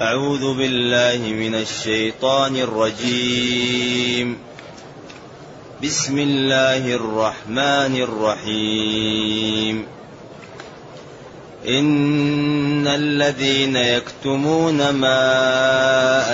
أعوذ 0.00 0.54
بالله 0.54 1.32
من 1.32 1.54
الشيطان 1.54 2.56
الرجيم. 2.56 4.38
بسم 5.82 6.18
الله 6.18 6.94
الرحمن 6.94 8.02
الرحيم. 8.02 9.86
إن 11.68 12.86
الذين 12.86 13.76
يكتمون 13.76 14.90
ما 14.90 15.20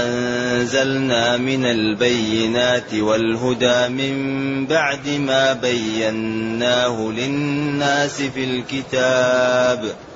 أنزلنا 0.06 1.36
من 1.36 1.64
البينات 1.64 2.94
والهدى 2.94 3.88
من 3.88 4.66
بعد 4.66 5.08
ما 5.08 5.52
بيناه 5.52 7.10
للناس 7.10 8.22
في 8.22 8.44
الكتاب 8.44 9.84
ۖ 9.84 10.15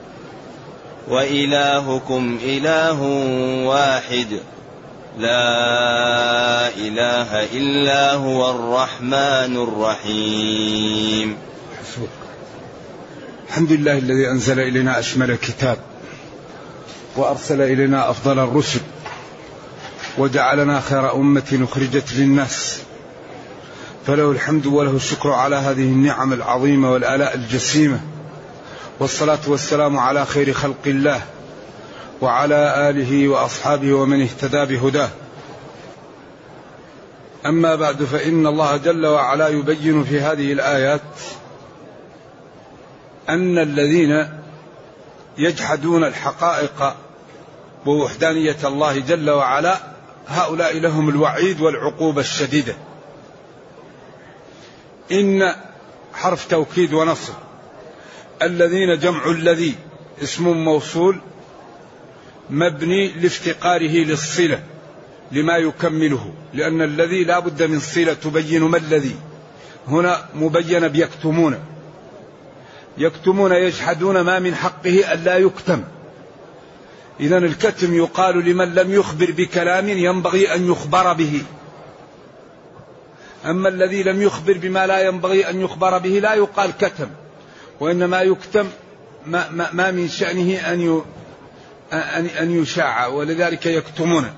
وإلهكم 1.11 2.39
إله 2.43 3.01
واحد. 3.67 4.27
لا 5.19 6.67
إله 6.67 7.43
إلا 7.43 8.13
هو 8.13 8.51
الرحمن 8.51 9.57
الرحيم. 9.67 11.37
الحمد 13.49 13.71
لله 13.71 13.97
الذي 13.97 14.29
أنزل 14.29 14.59
إلينا 14.59 14.99
أشمل 14.99 15.31
الكتاب 15.31 15.77
وأرسل 17.15 17.61
إلينا 17.61 18.09
أفضل 18.09 18.39
الرسل 18.39 18.79
وجعلنا 20.17 20.81
خير 20.81 21.13
أمة 21.15 21.67
أخرجت 21.71 22.13
للناس. 22.13 22.79
فله 24.07 24.31
الحمد 24.31 24.65
وله 24.65 24.95
الشكر 24.95 25.31
على 25.31 25.55
هذه 25.55 25.83
النعم 25.83 26.33
العظيمة 26.33 26.91
والآلاء 26.91 27.35
الجسيمة. 27.35 28.01
والصلاة 29.01 29.39
والسلام 29.47 29.99
على 29.99 30.25
خير 30.25 30.53
خلق 30.53 30.87
الله 30.87 31.21
وعلى 32.21 32.89
آله 32.89 33.27
وأصحابه 33.27 33.93
ومن 33.93 34.21
اهتدى 34.21 34.65
بهداه. 34.65 35.09
أما 37.45 37.75
بعد 37.75 38.03
فإن 38.03 38.47
الله 38.47 38.77
جل 38.77 39.05
وعلا 39.05 39.47
يبين 39.47 40.03
في 40.03 40.19
هذه 40.21 40.53
الآيات 40.53 41.01
أن 43.29 43.57
الذين 43.57 44.29
يجحدون 45.37 46.03
الحقائق 46.03 46.95
ووحدانية 47.85 48.57
الله 48.63 48.99
جل 48.99 49.29
وعلا 49.29 49.77
هؤلاء 50.27 50.77
لهم 50.77 51.09
الوعيد 51.09 51.61
والعقوبة 51.61 52.21
الشديدة. 52.21 52.75
إن 55.11 55.55
حرف 56.13 56.47
توكيد 56.47 56.93
ونصر 56.93 57.33
الذين 58.43 58.99
جمع 58.99 59.31
الذي 59.31 59.75
اسم 60.23 60.47
موصول 60.47 61.21
مبني 62.49 63.07
لافتقاره 63.07 63.91
للصلة 63.91 64.63
لما 65.31 65.57
يكمله 65.57 66.33
لأن 66.53 66.81
الذي 66.81 67.23
لا 67.23 67.39
بد 67.39 67.63
من 67.63 67.79
صلة 67.79 68.13
تبين 68.13 68.63
ما 68.63 68.77
الذي. 68.77 69.15
هنا 69.87 70.25
مبين 70.35 70.87
بيكتمون. 70.87 71.59
يكتمون 72.97 73.51
يجحدون 73.51 74.21
ما 74.21 74.39
من 74.39 74.55
حقه 74.55 75.13
ألا 75.13 75.37
يكتم. 75.37 75.83
إذا 77.19 77.37
الكتم 77.37 77.93
يقال 77.93 78.45
لمن 78.45 78.73
لم 78.73 78.93
يخبر 78.93 79.31
بكلام 79.31 79.89
ينبغي 79.89 80.55
أن 80.55 80.71
يخبر 80.71 81.13
به. 81.13 81.43
أما 83.45 83.69
الذي 83.69 84.03
لم 84.03 84.21
يخبر 84.21 84.57
بما 84.57 84.87
لا 84.87 85.07
ينبغي 85.07 85.49
أن 85.49 85.61
يخبر 85.61 85.97
به 85.97 86.09
لا 86.09 86.33
يقال 86.33 86.71
كتم. 86.77 87.07
وإنما 87.81 88.21
يكتم 88.21 88.69
ما, 89.25 89.49
ما, 89.49 89.69
ما 89.71 89.91
من 89.91 90.09
شأنه 90.09 90.69
أن 90.69 92.25
أن 92.25 92.61
يشاع 92.61 93.07
ولذلك 93.07 93.65
يكتمون. 93.65 94.33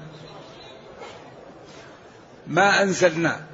ما 2.48 2.82
أنزلنا 2.82 3.46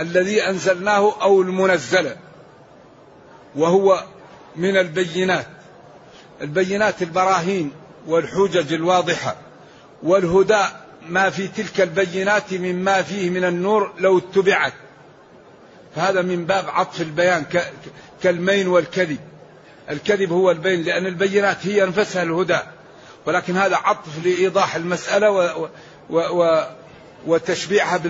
الذي 0.00 0.42
أنزلناه 0.42 1.22
أو 1.22 1.42
المنزل 1.42 2.16
وهو 3.56 4.04
من 4.56 4.76
البينات. 4.76 5.46
البينات 6.40 7.02
البراهين 7.02 7.72
والحجج 8.06 8.72
الواضحة 8.72 9.36
والهدى 10.02 10.64
ما 11.08 11.30
في 11.30 11.48
تلك 11.48 11.80
البينات 11.80 12.52
مما 12.52 13.02
فيه 13.02 13.30
من 13.30 13.44
النور 13.44 13.92
لو 13.98 14.18
اتبعت. 14.18 14.74
فهذا 15.96 16.22
من 16.22 16.44
باب 16.44 16.68
عطف 16.68 17.00
البيان 17.00 17.44
كالمين 18.22 18.68
والكذب. 18.68 19.18
الكذب 19.90 20.32
هو 20.32 20.50
البين 20.50 20.82
لأن 20.82 21.06
البينات 21.06 21.66
هي 21.66 21.84
أنفسها 21.84 22.22
الهدى. 22.22 22.58
ولكن 23.26 23.56
هذا 23.56 23.76
عطف 23.76 24.24
لإيضاح 24.24 24.76
المسألة 24.76 25.30
و 25.30 25.68
و 26.10 26.18
و 26.18 26.64
وتشبيعها 27.26 28.00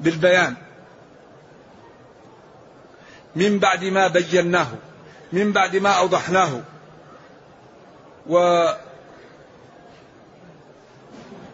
بالبيان. 0.00 0.54
من 3.36 3.58
بعد 3.58 3.84
ما 3.84 4.08
بيناه 4.08 4.68
من 5.32 5.52
بعد 5.52 5.76
ما 5.76 5.90
أوضحناه. 5.90 6.60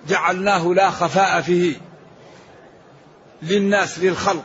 وجعلناه 0.06 0.74
لا 0.74 0.90
خفاء 0.90 1.40
فيه 1.40 1.76
للناس 3.42 3.98
للخلق. 3.98 4.44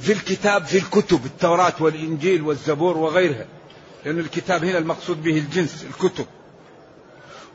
في 0.00 0.12
الكتاب 0.12 0.64
في 0.64 0.78
الكتب 0.78 1.26
التوراة 1.26 1.72
والإنجيل 1.80 2.42
والزبور 2.42 2.96
وغيرها. 2.96 3.46
لأن 4.04 4.18
الكتاب 4.18 4.64
هنا 4.64 4.78
المقصود 4.78 5.22
به 5.22 5.38
الجنس 5.38 5.86
الكتب. 5.90 6.26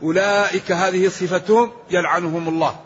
أولئك 0.03 0.71
هذه 0.71 1.07
صفتهم 1.07 1.71
يلعنهم 1.91 2.47
الله. 2.47 2.79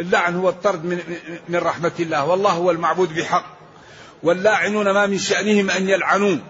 اللعن 0.00 0.36
هو 0.36 0.48
الطرد 0.48 0.84
من, 0.84 1.00
من 1.48 1.58
رحمة 1.58 1.92
الله. 2.00 2.24
والله 2.26 2.50
هو 2.50 2.70
المعبود 2.70 3.14
بحق. 3.14 3.56
واللاعنون 4.22 4.90
ما 4.90 5.06
من 5.06 5.18
شأنهم 5.18 5.70
أن 5.70 5.88
يلعنون. 5.88 6.42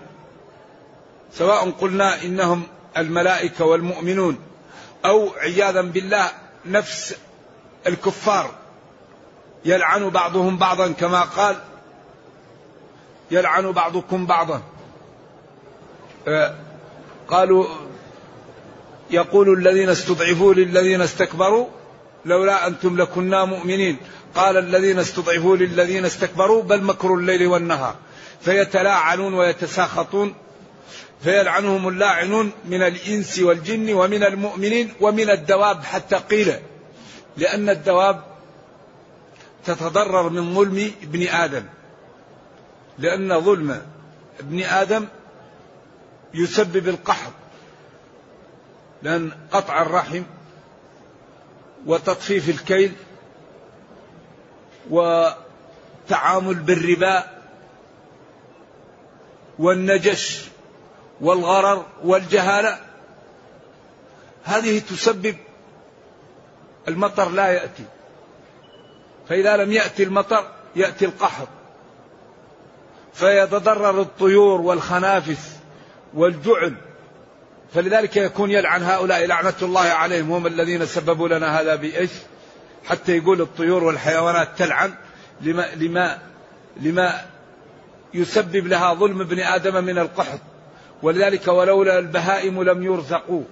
سواء 1.32 1.70
قلنا 1.70 2.22
إنهم 2.22 2.62
الملائكة 2.96 3.64
والمؤمنون 3.64 4.38
أو 5.04 5.30
عياذا 5.30 5.80
بالله 5.80 6.30
نفس 6.66 7.16
الكفار. 7.86 8.65
يلعن 9.66 10.08
بعضهم 10.08 10.56
بعضا 10.56 10.92
كما 10.92 11.20
قال. 11.20 11.56
يلعن 13.30 13.72
بعضكم 13.72 14.26
بعضا. 14.26 14.62
آه، 16.28 16.54
قالوا 17.28 17.66
يقول 19.10 19.58
الذين 19.58 19.88
استضعفوا 19.88 20.54
للذين 20.54 21.00
استكبروا 21.00 21.66
لولا 22.24 22.66
أنتم 22.66 23.00
لكنا 23.00 23.44
مؤمنين. 23.44 23.96
قال 24.34 24.56
الذين 24.56 24.98
استضعفوا 24.98 25.56
للذين 25.56 26.04
استكبروا 26.04 26.62
بل 26.62 26.82
مكر 26.82 27.14
الليل 27.14 27.46
والنهار. 27.46 27.94
فيتلاعنون 28.40 29.34
ويتساخطون 29.34 30.34
فيلعنهم 31.24 31.88
اللاعنون 31.88 32.52
من 32.64 32.82
الإنس 32.82 33.38
والجن 33.38 33.92
ومن 33.92 34.22
المؤمنين 34.22 34.92
ومن 35.00 35.30
الدواب 35.30 35.84
حتى 35.84 36.16
قيل 36.16 36.54
لأن 37.36 37.68
الدواب 37.68 38.35
تتضرر 39.66 40.28
من 40.28 40.54
ظلم 40.54 40.92
ابن 41.02 41.28
آدم. 41.28 41.64
لأن 42.98 43.40
ظلم 43.40 43.82
ابن 44.40 44.62
آدم 44.62 45.06
يسبب 46.34 46.88
القحط. 46.88 47.32
لأن 49.02 49.32
قطع 49.52 49.82
الرحم 49.82 50.22
وتطفيف 51.86 52.48
الكيل 52.48 52.92
وتعامل 54.90 56.54
بالربا 56.54 57.24
والنجش 59.58 60.44
والغرر 61.20 61.86
والجهالة. 62.04 62.78
هذه 64.44 64.78
تسبب 64.78 65.36
المطر 66.88 67.28
لا 67.28 67.48
يأتي. 67.48 67.84
فإذا 69.28 69.56
لم 69.56 69.72
يأتي 69.72 70.02
المطر 70.02 70.44
يأتي 70.76 71.04
القحط. 71.04 71.48
فيتضرر 73.14 74.00
الطيور 74.00 74.60
والخنافس 74.60 75.56
والجعل. 76.14 76.74
فلذلك 77.74 78.16
يكون 78.16 78.50
يلعن 78.50 78.82
هؤلاء 78.82 79.26
لعنة 79.26 79.54
الله 79.62 79.80
عليهم. 79.80 80.32
هم 80.32 80.46
الذين 80.46 80.86
سببوا 80.86 81.28
لنا 81.28 81.60
هذا 81.60 81.74
بإيش؟ 81.74 82.10
حتى 82.84 83.16
يقول 83.16 83.40
الطيور 83.40 83.84
والحيوانات 83.84 84.48
تلعن 84.58 84.94
لما, 85.40 85.66
لما, 85.74 86.18
لما 86.76 87.20
يسبب 88.14 88.66
لها 88.66 88.94
ظلم 88.94 89.20
ابن 89.20 89.40
آدم 89.40 89.84
من 89.84 89.98
القحط. 89.98 90.40
ولذلك 91.02 91.48
ولولا 91.48 91.98
البهائم 91.98 92.62
لم 92.62 92.82
يرزقوا 92.82 93.42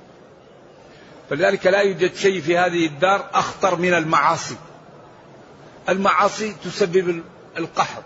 فلذلك 1.30 1.66
لا 1.66 1.80
يوجد 1.80 2.14
شيء 2.14 2.40
في 2.40 2.58
هذه 2.58 2.86
الدار 2.86 3.26
أخطر 3.34 3.76
من 3.76 3.94
المعاصي. 3.94 4.56
المعاصي 5.88 6.54
تسبب 6.64 7.22
القحط 7.58 8.02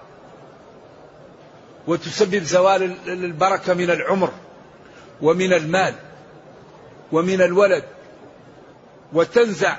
وتسبب 1.87 2.43
زوال 2.43 2.97
البركة 3.07 3.75
من 3.75 3.91
العمر 3.91 4.33
ومن 5.23 5.53
المال 5.53 5.95
ومن 7.13 7.43
الولد 7.43 7.85
وتنزع 9.13 9.77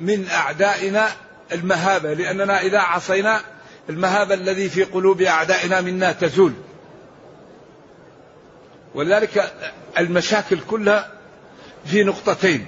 من 0.00 0.28
أعدائنا 0.28 1.08
المهابة 1.52 2.12
لأننا 2.12 2.60
إذا 2.60 2.78
عصينا 2.78 3.40
المهابة 3.88 4.34
الذي 4.34 4.68
في 4.68 4.84
قلوب 4.84 5.22
أعدائنا 5.22 5.80
منا 5.80 6.12
تزول. 6.12 6.52
ولذلك 8.94 9.52
المشاكل 9.98 10.58
كلها 10.60 11.12
في 11.86 12.04
نقطتين. 12.04 12.66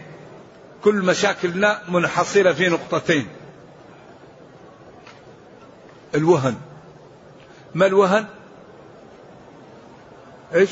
كل 0.84 0.94
مشاكلنا 0.94 1.82
منحصرة 1.88 2.52
في 2.52 2.68
نقطتين. 2.68 3.26
الوهن. 6.14 6.56
ما 7.74 7.86
الوهن؟ 7.86 8.26
إيش؟ 10.54 10.70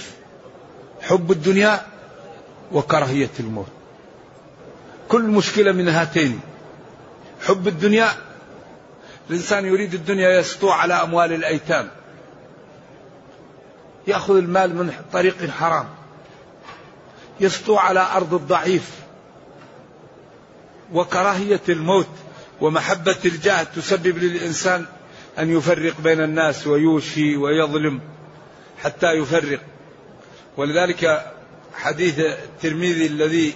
حب 1.02 1.32
الدنيا 1.32 1.86
وكراهية 2.72 3.30
الموت. 3.40 3.66
كل 5.08 5.22
مشكلة 5.22 5.72
من 5.72 5.88
هاتين. 5.88 6.40
حب 7.46 7.68
الدنيا 7.68 8.08
الإنسان 9.30 9.66
يريد 9.66 9.94
الدنيا 9.94 10.30
يسطو 10.30 10.70
على 10.70 10.94
أموال 10.94 11.32
الأيتام. 11.32 11.88
يأخذ 14.06 14.36
المال 14.36 14.74
من 14.74 14.92
طريق 15.12 15.50
حرام. 15.50 15.88
يسطو 17.40 17.76
على 17.76 18.00
أرض 18.00 18.34
الضعيف. 18.34 19.05
وكراهية 20.92 21.60
الموت 21.68 22.08
ومحبة 22.60 23.16
الجاه 23.24 23.62
تسبب 23.62 24.18
للإنسان 24.18 24.86
أن 25.38 25.56
يفرق 25.56 26.00
بين 26.00 26.20
الناس 26.20 26.66
ويوشي 26.66 27.36
ويظلم 27.36 28.00
حتى 28.82 29.12
يفرق. 29.12 29.60
ولذلك 30.56 31.32
حديث 31.74 32.18
الترمذي 32.18 33.06
الذي 33.06 33.54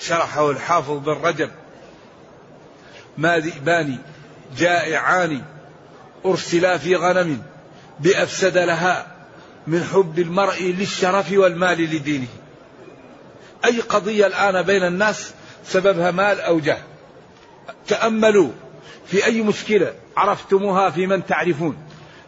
شرحه 0.00 0.50
الحافظ 0.50 0.98
بن 0.98 1.12
رجب 1.12 1.50
ما 3.18 3.38
ذئبان 3.38 3.98
جائعان 4.56 5.42
أرسلا 6.26 6.78
في 6.78 6.96
غنم 6.96 7.42
بأفسد 8.00 8.58
لها 8.58 9.06
من 9.66 9.84
حب 9.84 10.18
المرء 10.18 10.62
للشرف 10.62 11.32
والمال 11.32 11.82
لدينه. 11.82 12.26
أي 13.64 13.80
قضية 13.80 14.26
الآن 14.26 14.62
بين 14.62 14.82
الناس 14.84 15.32
سببها 15.66 16.10
مال 16.10 16.40
أو 16.40 16.60
جاه 16.60 16.78
تأملوا. 17.86 18.50
في 19.06 19.24
أي 19.24 19.42
مشكلة 19.42 19.94
عرفتموها 20.16 20.90
في 20.90 21.06
من 21.06 21.26
تعرفون. 21.26 21.76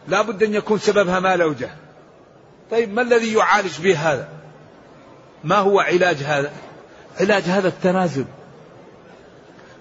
لا 0.07 0.21
بد 0.21 0.43
أن 0.43 0.53
يكون 0.53 0.79
سببها 0.79 1.19
مال 1.19 1.41
أو 1.41 1.53
جاه 1.53 1.75
طيب 2.71 2.93
ما 2.93 3.01
الذي 3.01 3.33
يعالج 3.33 3.81
به 3.81 3.97
هذا؟ 3.97 4.29
ما 5.43 5.55
هو 5.55 5.79
علاج 5.79 6.17
هذا؟ 6.17 6.51
علاج 7.19 7.43
هذا 7.43 7.67
التنازل. 7.67 8.25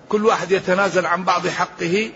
كل 0.08 0.26
واحد 0.26 0.52
يتنازل 0.52 1.06
عن 1.06 1.24
بعض 1.24 1.46
حقه 1.46 2.10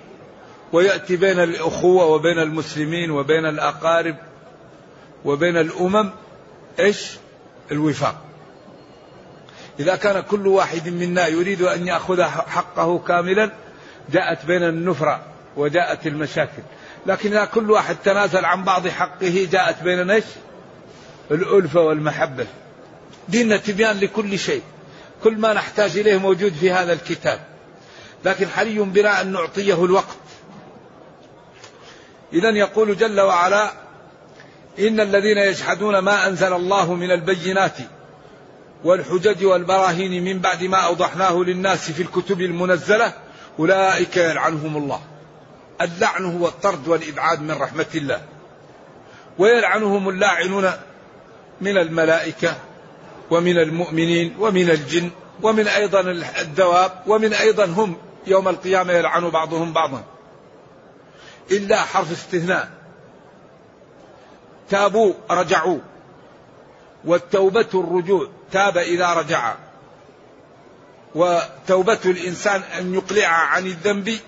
ويأتي 0.72 1.16
بين 1.16 1.40
الأخوة 1.40 2.04
وبين 2.04 2.38
المسلمين 2.38 3.10
وبين 3.10 3.46
الأقارب 3.46 4.16
وبين 5.24 5.56
الأمم. 5.56 6.10
إيش؟ 6.80 7.16
الوفاق. 7.72 8.29
إذا 9.78 9.96
كان 9.96 10.20
كل 10.20 10.46
واحد 10.46 10.88
منا 10.88 11.26
يريد 11.26 11.62
أن 11.62 11.86
يأخذ 11.86 12.22
حقه 12.22 12.98
كاملا 12.98 13.50
جاءت 14.12 14.46
بين 14.46 14.62
النفرة 14.62 15.20
وجاءت 15.56 16.06
المشاكل. 16.06 16.62
لكن 17.06 17.30
إذا 17.30 17.44
كل 17.44 17.70
واحد 17.70 17.96
تنازل 18.04 18.44
عن 18.44 18.64
بعض 18.64 18.88
حقه 18.88 19.48
جاءت 19.52 19.82
بين 19.82 20.10
إيش؟ 20.10 20.24
الألفة 21.30 21.80
والمحبة. 21.80 22.46
ديننا 23.28 23.56
تبيان 23.56 23.98
لكل 23.98 24.38
شيء. 24.38 24.62
كل 25.24 25.38
ما 25.38 25.52
نحتاج 25.52 25.98
إليه 25.98 26.18
موجود 26.18 26.52
في 26.52 26.72
هذا 26.72 26.92
الكتاب. 26.92 27.40
لكن 28.24 28.48
حري 28.48 28.78
بنا 28.78 29.20
أن 29.20 29.32
نعطيه 29.32 29.84
الوقت. 29.84 30.16
إذا 32.32 32.50
يقول 32.50 32.96
جل 32.96 33.20
وعلا 33.20 33.72
إن 34.78 35.00
الذين 35.00 35.38
يجحدون 35.38 35.98
ما 35.98 36.26
أنزل 36.26 36.52
الله 36.52 36.94
من 36.94 37.10
البينات 37.10 37.76
والحجج 38.84 39.44
والبراهين 39.44 40.24
من 40.24 40.38
بعد 40.38 40.64
ما 40.64 40.76
أوضحناه 40.76 41.32
للناس 41.32 41.90
في 41.90 42.02
الكتب 42.02 42.40
المنزلة 42.40 43.12
أولئك 43.58 44.16
يلعنهم 44.16 44.76
الله. 44.76 45.00
اللعن 45.80 46.24
هو 46.24 46.48
الطرد 46.48 46.88
والإبعاد 46.88 47.42
من 47.42 47.50
رحمة 47.50 47.86
الله. 47.94 48.22
ويلعنهم 49.38 50.08
اللاعنون 50.08 50.70
من 51.60 51.78
الملائكة 51.78 52.56
ومن 53.30 53.58
المؤمنين 53.58 54.36
ومن 54.38 54.70
الجن 54.70 55.10
ومن 55.42 55.68
أيضا 55.68 56.00
الدواب 56.40 56.92
ومن 57.06 57.32
أيضا 57.32 57.64
هم 57.64 57.96
يوم 58.26 58.48
القيامة 58.48 58.92
يلعن 58.92 59.30
بعضهم 59.30 59.72
بعضا. 59.72 60.04
إلا 61.50 61.80
حرف 61.80 62.12
استثناء. 62.12 62.68
تابوا 64.70 65.12
رجعوا. 65.30 65.78
والتوبة 67.04 67.68
الرجوع. 67.74 68.28
تاب 68.52 68.78
إذا 68.78 69.14
رجع. 69.14 69.54
وتوبة 71.14 71.98
الإنسان 72.04 72.62
أن 72.62 72.94
يقلع 72.94 73.28
عن 73.28 73.66
الذنب 73.66 74.18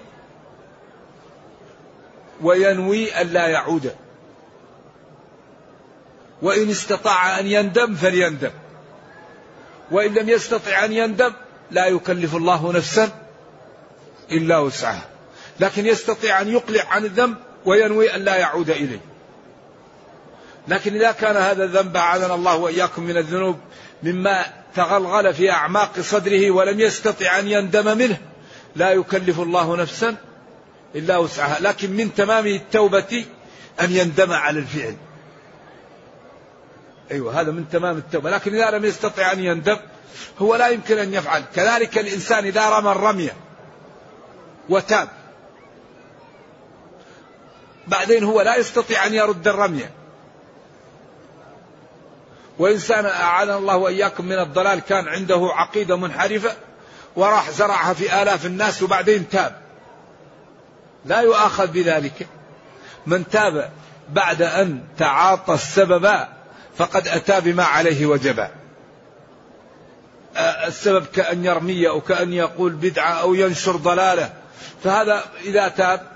وينوي 2.40 3.20
ألا 3.20 3.46
يعود. 3.46 3.94
وإن 6.42 6.70
استطاع 6.70 7.38
أن 7.38 7.46
يندم 7.46 7.94
فليندم. 7.94 8.50
وإن 9.90 10.14
لم 10.14 10.28
يستطع 10.28 10.84
أن 10.84 10.92
يندم 10.92 11.32
لا 11.70 11.86
يكلف 11.86 12.36
الله 12.36 12.72
نفسا 12.72 13.10
إلا 14.32 14.58
وسعها. 14.58 15.08
لكن 15.60 15.86
يستطيع 15.86 16.40
أن 16.40 16.48
يقلع 16.48 16.84
عن 16.90 17.04
الذنب 17.04 17.36
وينوي 17.64 18.14
أن 18.14 18.20
لا 18.20 18.36
يعود 18.36 18.70
إليه. 18.70 19.00
لكن 20.68 20.94
إذا 20.94 21.12
كان 21.12 21.36
هذا 21.36 21.64
الذنب 21.64 21.96
أعاذنا 21.96 22.34
الله 22.34 22.56
وإياكم 22.56 23.02
من 23.02 23.16
الذنوب 23.16 23.58
مما 24.02 24.44
تغلغل 24.74 25.34
في 25.34 25.50
أعماق 25.50 26.00
صدره 26.00 26.50
ولم 26.50 26.80
يستطع 26.80 27.38
أن 27.38 27.48
يندم 27.48 27.98
منه. 27.98 28.18
لا 28.76 28.90
يكلف 28.90 29.40
الله 29.40 29.76
نفسا 29.76 30.16
إلا 30.94 31.18
وسعها. 31.18 31.60
لكن 31.60 31.90
من 31.90 32.14
تمام 32.14 32.46
التوبة 32.46 33.24
أن 33.80 33.92
يندم 33.92 34.32
على 34.32 34.58
الفعل. 34.58 34.96
أيوة 37.10 37.40
هذا 37.40 37.52
من 37.52 37.68
تمام 37.68 37.96
التوبة. 37.96 38.30
لكن 38.30 38.54
إذا 38.54 38.70
لم 38.70 38.84
يستطع 38.84 39.32
أن 39.32 39.40
يندم 39.40 39.76
هو 40.38 40.56
لا 40.56 40.68
يمكن 40.68 40.98
أن 40.98 41.14
يفعل. 41.14 41.42
كذلك 41.54 41.98
الإنسان 41.98 42.44
إذا 42.44 42.70
رمى 42.70 42.90
الرمية 42.92 43.36
وتاب 44.68 45.08
بعدين 47.86 48.24
هو 48.24 48.40
لا 48.40 48.56
يستطيع 48.56 49.06
أن 49.06 49.14
يرد 49.14 49.48
الرمية 49.48 49.90
وإنسان 52.58 53.06
أعاذنا 53.06 53.56
الله 53.56 53.76
وإياكم 53.76 54.24
من 54.24 54.38
الضلال 54.38 54.80
كان 54.80 55.08
عنده 55.08 55.48
عقيدة 55.52 55.96
منحرفة 55.96 56.50
وراح 57.16 57.50
زرعها 57.50 57.92
في 57.94 58.22
آلاف 58.22 58.46
الناس 58.46 58.82
وبعدين 58.82 59.28
تاب. 59.28 59.56
لا 61.06 61.20
يؤاخذ 61.20 61.66
بذلك. 61.66 62.26
من 63.06 63.28
تاب 63.28 63.70
بعد 64.12 64.42
أن 64.42 64.80
تعاطى 64.98 65.54
السبب 65.54 66.10
فقد 66.76 67.08
أتى 67.08 67.40
بما 67.40 67.64
عليه 67.64 68.06
وجب. 68.06 68.48
السبب 70.36 71.06
كأن 71.06 71.44
يرمي 71.44 71.88
أو 71.88 72.00
كأن 72.00 72.32
يقول 72.32 72.72
بدعة 72.72 73.12
أو 73.12 73.34
ينشر 73.34 73.76
ضلالة. 73.76 74.32
فهذا 74.84 75.24
إذا 75.44 75.68
تاب 75.68 76.12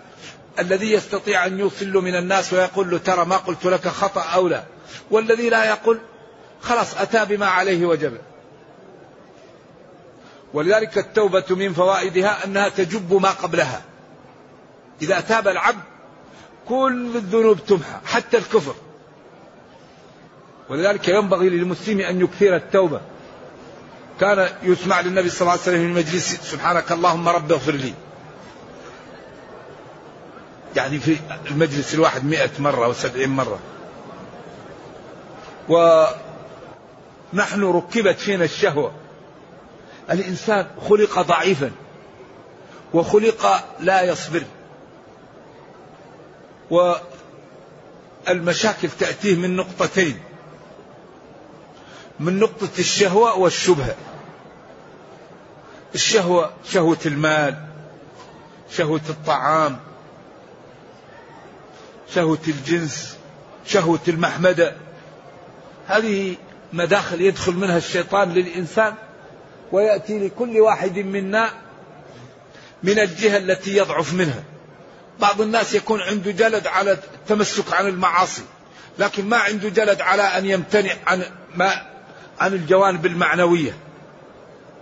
الذي 0.59 0.93
يستطيع 0.93 1.47
أن 1.47 1.59
يوصل 1.59 1.93
من 1.93 2.17
الناس 2.17 2.53
ويقول 2.53 2.91
له 2.91 2.99
ترى 2.99 3.25
ما 3.25 3.37
قلت 3.37 3.65
لك 3.65 3.89
خطأ 3.89 4.23
أو 4.23 4.49
لا. 4.49 4.63
والذي 5.11 5.51
لا 5.51 5.65
يقول 5.65 6.01
خلاص 6.63 6.97
أتى 6.99 7.25
بما 7.25 7.47
عليه 7.47 7.87
وجب. 7.87 8.19
ولذلك 10.55 10.99
التوبة 10.99 11.45
من 11.51 11.73
فوائدها 11.73 12.45
أنها 12.45 12.69
تجب 12.69 13.15
ما 13.15 13.31
قبلها. 13.31 13.83
إذا 15.03 15.21
تاب 15.21 15.49
العبد 15.49 15.83
كل 16.69 17.13
الذنوب 17.17 17.65
تمحى 17.65 17.99
حتى 18.05 18.37
الكفر. 18.37 18.75
ولذلك 20.69 21.09
ينبغي 21.09 21.49
للمسلم 21.49 22.01
أن 22.01 22.21
يكثر 22.21 22.57
التوبة. 22.57 23.01
كان 24.21 24.49
يسمع 24.63 25.01
للنبي 25.01 25.31
صلى 25.31 25.41
الله 25.41 25.53
عليه 25.53 25.63
وسلم 25.63 25.79
في 25.79 25.87
المجلس 25.87 26.51
سبحانك 26.51 26.93
اللهم 26.93 27.29
رب 27.29 27.53
اغفر 27.53 27.73
لي. 27.73 27.95
يعني 30.77 30.99
في 30.99 31.17
المجلس 31.51 31.95
الواحد 31.95 32.25
مئة 32.25 32.51
مرة 32.59 32.85
أو 32.85 32.93
سبعين 32.93 33.31
مرة. 33.31 33.59
ونحن 37.35 37.65
ركبت 37.65 38.19
فينا 38.19 38.45
الشهوة. 38.45 38.93
الإنسان 40.11 40.67
خلق 40.89 41.21
ضعيفا 41.21 41.71
وخلق 42.95 43.65
لا 43.81 44.03
يصبر. 44.03 44.43
والمشاكل 48.29 48.89
تأتيه 48.89 49.37
من 49.37 49.57
نقطتين 49.57 50.21
من 52.21 52.39
نقطة 52.39 52.69
الشهوة 52.79 53.39
والشبهة. 53.39 53.95
الشهوة 55.95 56.51
شهوة 56.65 56.99
المال 57.07 57.67
شهوة 58.71 59.01
الطعام 59.09 59.79
شهوة 62.15 62.39
الجنس 62.49 63.17
شهوة 63.67 64.01
المحمدة. 64.09 64.75
هذه 65.87 66.37
مداخل 66.73 67.21
يدخل 67.21 67.53
منها 67.53 67.77
الشيطان 67.77 68.33
للإنسان 68.33 68.95
ويأتي 69.73 70.27
لكل 70.27 70.61
واحد 70.61 70.99
منا 70.99 71.51
من 72.83 72.99
الجهة 72.99 73.37
التي 73.37 73.77
يضعف 73.77 74.15
منها. 74.15 74.43
بعض 75.21 75.41
الناس 75.41 75.75
يكون 75.75 76.01
عنده 76.01 76.31
جلد 76.31 76.67
على 76.67 76.93
التمسك 76.93 77.73
عن 77.73 77.87
المعاصي 77.87 78.43
لكن 78.99 79.29
ما 79.29 79.37
عنده 79.37 79.69
جلد 79.69 80.01
على 80.01 80.23
أن 80.23 80.47
يمتنع 80.47 80.93
عن 81.07 81.25
ما 81.57 81.83
عن 82.41 82.53
الجوانب 82.53 83.07
المعنوية. 83.07 83.77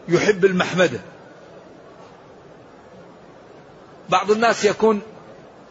يحب 0.09 0.45
المحمدة. 0.45 1.01
بعض 4.09 4.31
الناس 4.31 4.65
يكون 4.65 5.03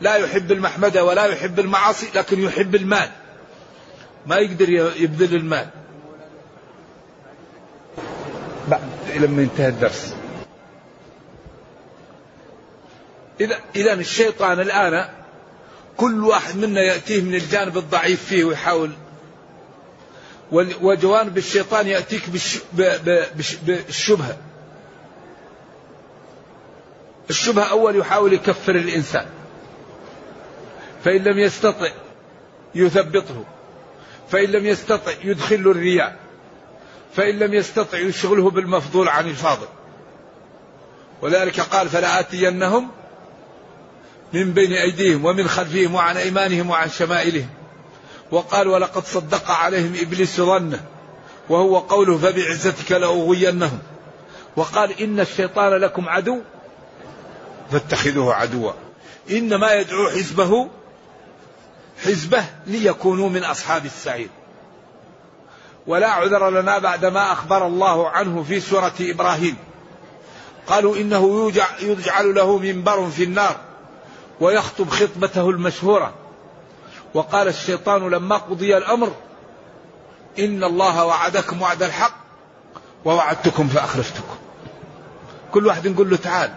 لا 0.01 0.15
يحب 0.15 0.51
المحمدة 0.51 1.03
ولا 1.03 1.25
يحب 1.25 1.59
المعاصي 1.59 2.09
لكن 2.15 2.39
يحب 2.39 2.75
المال. 2.75 3.09
ما 4.25 4.35
يقدر 4.35 4.69
يبذل 4.69 5.35
المال. 5.35 5.67
بعد 8.67 8.81
لما 9.15 9.41
ينتهي 9.41 9.67
الدرس. 9.67 10.15
إذا 13.41 13.59
إذا 13.75 13.93
الشيطان 13.93 14.59
الآن 14.59 15.09
كل 15.97 16.23
واحد 16.23 16.57
منا 16.57 16.81
يأتيه 16.81 17.21
من 17.21 17.35
الجانب 17.35 17.77
الضعيف 17.77 18.25
فيه 18.25 18.43
ويحاول 18.43 18.91
وجوانب 20.81 21.37
الشيطان 21.37 21.87
يأتيك 21.87 22.23
بالشبهة. 23.63 24.37
الشبهة 27.29 27.63
أول 27.63 27.95
يحاول 27.95 28.33
يكفر 28.33 28.75
الإنسان. 28.75 29.25
فإن 31.03 31.23
لم 31.23 31.39
يستطع 31.39 31.91
يثبطه. 32.75 33.43
فإن 34.29 34.49
لم 34.49 34.65
يستطع 34.65 35.11
يدخل 35.23 35.55
الرياء. 35.55 36.22
فإن 37.15 37.39
لم 37.39 37.53
يستطع 37.53 37.97
يشغله 37.97 38.49
بالمفضول 38.49 39.09
عن 39.09 39.29
الفاضل. 39.29 39.67
ولذلك 41.21 41.59
قال 41.59 41.89
فلآتينهم 41.89 42.91
من 44.33 44.53
بين 44.53 44.73
أيديهم 44.73 45.25
ومن 45.25 45.47
خلفهم 45.47 45.95
وعن 45.95 46.17
أيمانهم 46.17 46.69
وعن 46.69 46.89
شمائلهم. 46.89 47.49
وقال 48.31 48.67
ولقد 48.67 49.05
صدق 49.05 49.51
عليهم 49.51 49.95
إبليس 50.01 50.41
ظنه 50.41 50.85
وهو 51.49 51.79
قوله 51.79 52.17
فبعزتك 52.17 52.91
لأغوينهم. 52.91 53.79
وقال 54.55 55.01
إن 55.01 55.19
الشيطان 55.19 55.73
لكم 55.73 56.09
عدو 56.09 56.41
فاتخذوه 57.71 58.33
عدوا. 58.33 58.71
إنما 59.31 59.73
يدعو 59.73 60.09
حزبه 60.09 60.69
حزبه 62.05 62.45
ليكونوا 62.67 63.29
من 63.29 63.43
أصحاب 63.43 63.85
السعير. 63.85 64.29
ولا 65.87 66.07
عذر 66.09 66.49
لنا 66.49 66.77
بعدما 66.77 67.31
أخبر 67.31 67.67
الله 67.67 68.09
عنه 68.09 68.43
في 68.43 68.59
سورة 68.59 68.93
إبراهيم. 68.99 69.57
قالوا 70.67 70.97
إنه 70.97 71.51
يجعل 71.81 72.35
له 72.35 72.57
منبر 72.57 73.09
في 73.09 73.23
النار 73.23 73.55
ويخطب 74.39 74.89
خطبته 74.89 75.49
المشهورة. 75.49 76.13
وقال 77.13 77.47
الشيطان 77.47 78.09
لما 78.09 78.37
قضي 78.37 78.77
الأمر 78.77 79.13
إن 80.39 80.63
الله 80.63 81.05
وعدكم 81.05 81.61
وعد 81.61 81.83
الحق 81.83 82.15
ووعدتكم 83.05 83.67
فأخلفتكم 83.67 84.35
كل 85.51 85.67
واحد 85.67 85.87
نقول 85.87 86.09
له 86.09 86.17
تعال. 86.17 86.53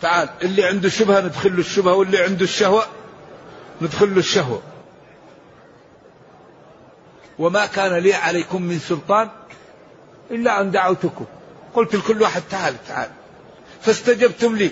تعال 0.00 0.28
اللي 0.42 0.64
عنده 0.64 0.88
شبهة 0.88 1.20
ندخل 1.20 1.52
له 1.52 1.60
الشبهة 1.60 1.94
واللي 1.94 2.18
عنده 2.18 2.44
الشهوة 2.44 2.84
ندخل 3.82 4.14
له 4.14 4.18
الشهوة. 4.18 4.62
وما 7.38 7.66
كان 7.66 7.94
لي 7.94 8.14
عليكم 8.14 8.62
من 8.62 8.78
سلطان 8.78 9.28
إلا 10.30 10.60
أن 10.60 10.70
دعوتكم. 10.70 11.24
قلت 11.74 11.96
لكل 11.96 12.22
واحد 12.22 12.42
تعال 12.50 12.74
تعال. 12.88 13.10
فاستجبتم 13.82 14.56
لي. 14.56 14.70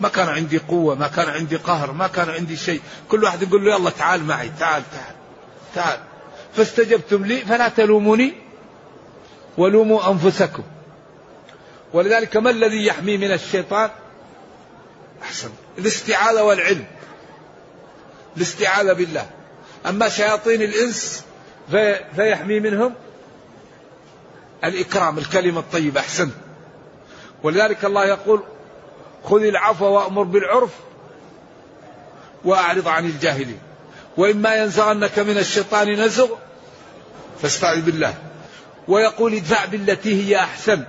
ما 0.00 0.08
كان 0.08 0.28
عندي 0.28 0.58
قوة 0.58 0.94
ما 0.94 1.08
كان 1.08 1.28
عندي 1.28 1.56
قهر 1.56 1.92
ما 1.92 2.06
كان 2.06 2.30
عندي 2.30 2.56
شيء. 2.56 2.80
كل 3.08 3.24
واحد 3.24 3.42
يقول 3.42 3.64
له 3.64 3.74
يلا 3.74 3.90
تعال 3.90 4.24
معي 4.24 4.50
تعال 4.58 4.82
تعال 4.92 5.14
تعال. 5.74 5.98
فاستجبتم 6.56 7.24
لي 7.24 7.40
فلا 7.40 7.68
تلوموني 7.68 8.34
ولوموا 9.58 10.10
أنفسكم. 10.10 10.62
ولذلك 11.92 12.36
ما 12.36 12.50
الذي 12.50 12.86
يحمي 12.86 13.16
من 13.16 13.32
الشيطان؟ 13.32 13.90
أحسن. 15.22 15.50
الاستعاذة 15.78 16.42
والعلم. 16.42 16.84
الاستعاذة 18.36 18.92
بالله. 18.92 19.26
أما 19.86 20.08
شياطين 20.08 20.62
الإنس 20.62 21.24
في 21.70 22.00
فيحمي 22.16 22.60
منهم 22.60 22.94
الإكرام 24.64 25.18
الكلمة 25.18 25.60
الطيبة 25.60 26.00
أحسن. 26.00 26.30
ولذلك 27.42 27.84
الله 27.84 28.04
يقول 28.04 28.42
خذ 29.24 29.42
العفو 29.42 29.84
وأمر 29.84 30.22
بالعرف 30.22 30.70
وأعرض 32.44 32.88
عن 32.88 33.04
الجاهلين. 33.04 33.58
وإما 34.16 34.54
ينزغنك 34.54 35.18
من 35.18 35.38
الشيطان 35.38 36.00
نزغ 36.00 36.28
فاستعذ 37.42 37.80
بالله. 37.80 38.14
ويقول 38.88 39.34
ادفع 39.34 39.64
بالتي 39.64 40.24
هي 40.24 40.36
أحسن. 40.36 40.84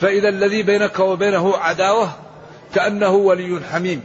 فإذا 0.00 0.28
الذي 0.28 0.62
بينك 0.62 0.98
وبينه 0.98 1.56
عداوة 1.56 2.10
كأنه 2.74 3.10
ولي 3.10 3.60
حميم. 3.72 4.02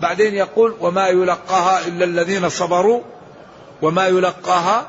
بعدين 0.00 0.34
يقول 0.34 0.76
وما 0.80 1.08
يلقاها 1.08 1.86
إلا 1.86 2.04
الذين 2.04 2.48
صبروا 2.48 3.02
وما 3.82 4.06
يلقاها 4.06 4.88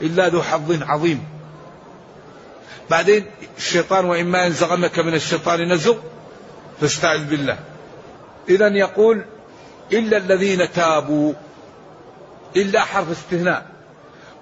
إلا 0.00 0.28
ذو 0.28 0.42
حظ 0.42 0.82
عظيم. 0.82 1.24
بعدين 2.90 3.26
الشيطان 3.58 4.04
وإما 4.04 4.44
ينزغنك 4.44 4.98
من 4.98 5.14
الشيطان 5.14 5.72
نزغ 5.72 5.96
فاستعذ 6.80 7.24
بالله. 7.24 7.58
إذا 8.48 8.68
يقول 8.68 9.24
إلا 9.92 10.16
الذين 10.16 10.72
تابوا 10.72 11.32
إلا 12.56 12.80
حرف 12.80 13.10
استثناء. 13.10 13.66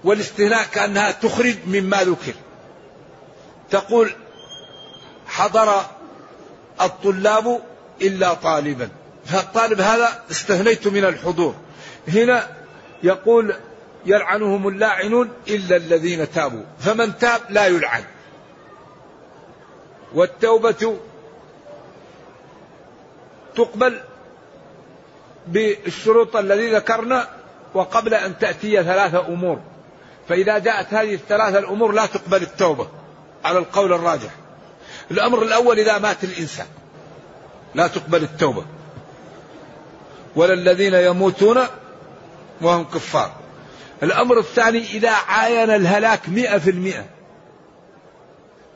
والاستثناء 0.04 0.64
كأنها 0.64 1.10
تخرج 1.10 1.56
مما 1.66 2.02
ذكر 2.02 2.34
تقول 3.70 4.12
حضر 5.26 5.82
الطلاب 6.80 7.60
إلا 8.02 8.34
طالبا. 8.34 8.88
فالطالب 9.26 9.80
هذا 9.80 10.22
استثنيت 10.30 10.88
من 10.88 11.04
الحضور. 11.04 11.54
هنا 12.08 12.48
يقول 13.02 13.54
يلعنهم 14.06 14.68
اللاعنون 14.68 15.30
إلا 15.48 15.76
الذين 15.76 16.30
تابوا. 16.30 16.62
فمن 16.78 17.18
تاب 17.18 17.40
لا 17.50 17.66
يلعن. 17.66 18.04
والتوبة 20.14 20.96
تقبل 23.56 24.00
بالشروط 25.46 26.36
الذي 26.36 26.74
ذكرنا 26.74 27.28
وقبل 27.74 28.14
أن 28.14 28.38
تأتي 28.38 28.82
ثلاثة 28.82 29.26
أمور. 29.28 29.60
فإذا 30.28 30.58
جاءت 30.58 30.94
هذه 30.94 31.14
الثلاثة 31.14 31.58
الأمور 31.58 31.92
لا 31.92 32.06
تقبل 32.06 32.42
التوبة 32.42 32.88
على 33.44 33.58
القول 33.58 33.92
الراجح. 33.92 34.30
الأمر 35.10 35.42
الأول 35.42 35.78
إذا 35.78 35.98
مات 35.98 36.24
الإنسان 36.24 36.66
لا 37.74 37.86
تقبل 37.86 38.22
التوبة. 38.22 38.64
ولا 40.36 40.52
الذين 40.52 40.94
يموتون 40.94 41.66
وهم 42.60 42.84
كفار. 42.84 43.39
الأمر 44.02 44.38
الثاني 44.38 44.78
إذا 44.78 45.10
عاين 45.10 45.70
الهلاك 45.70 46.28
مئة 46.28 46.58
في 46.58 46.70
المئة. 46.70 47.04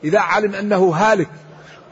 إذا 0.03 0.19
علم 0.19 0.55
أنه 0.55 0.95
هالك 0.95 1.29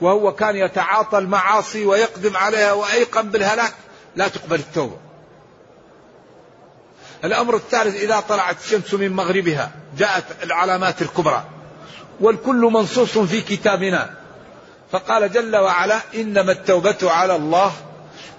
وهو 0.02 0.32
كان 0.32 0.56
يتعاطى 0.56 1.18
المعاصي 1.18 1.86
ويقدم 1.86 2.38
عليها 2.38 2.74
وأيقن 2.74 3.30
بالهلاك 3.30 3.74
لا 4.16 4.28
تقبل 4.28 4.60
التوبة. 4.60 4.98
الأمر 7.24 7.56
الثالث 7.56 7.96
إذا 7.96 8.20
طلعت 8.20 8.56
الشمس 8.64 8.94
من 8.94 9.12
مغربها 9.12 9.72
جاءت 9.98 10.24
العلامات 10.44 11.02
الكبرى. 11.02 11.44
والكل 12.20 12.62
منصوص 12.62 13.18
في 13.18 13.42
كتابنا. 13.42 14.10
فقال 14.92 15.32
جل 15.32 15.56
وعلا 15.56 16.00
إنما 16.16 16.52
التوبة 16.52 17.12
على 17.12 17.36
الله 17.36 17.72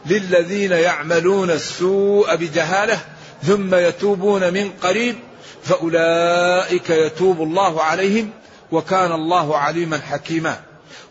للذين 0.07 0.73
يعملون 0.73 1.51
السوء 1.51 2.37
بجهالة 2.37 3.01
ثم 3.47 3.75
يتوبون 3.75 4.53
من 4.53 4.71
قريب 4.83 5.17
فأولئك 5.63 6.91
يتوب 6.91 7.43
الله 7.43 7.83
عليهم 7.83 8.31
وكان 8.73 9.13
الله 9.13 9.57
عليما 9.57 9.99
حكيما. 9.99 10.61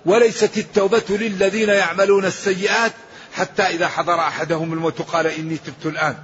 وليست 0.05 0.57
التوبة 0.57 1.03
للذين 1.09 1.69
يعملون 1.69 2.25
السيئات 2.25 2.91
حتى 3.33 3.63
إذا 3.63 3.87
حضر 3.87 4.19
أحدهم 4.19 4.73
الموت 4.73 5.01
قال 5.01 5.27
إني 5.27 5.57
تبت 5.57 5.85
الآن. 5.85 6.15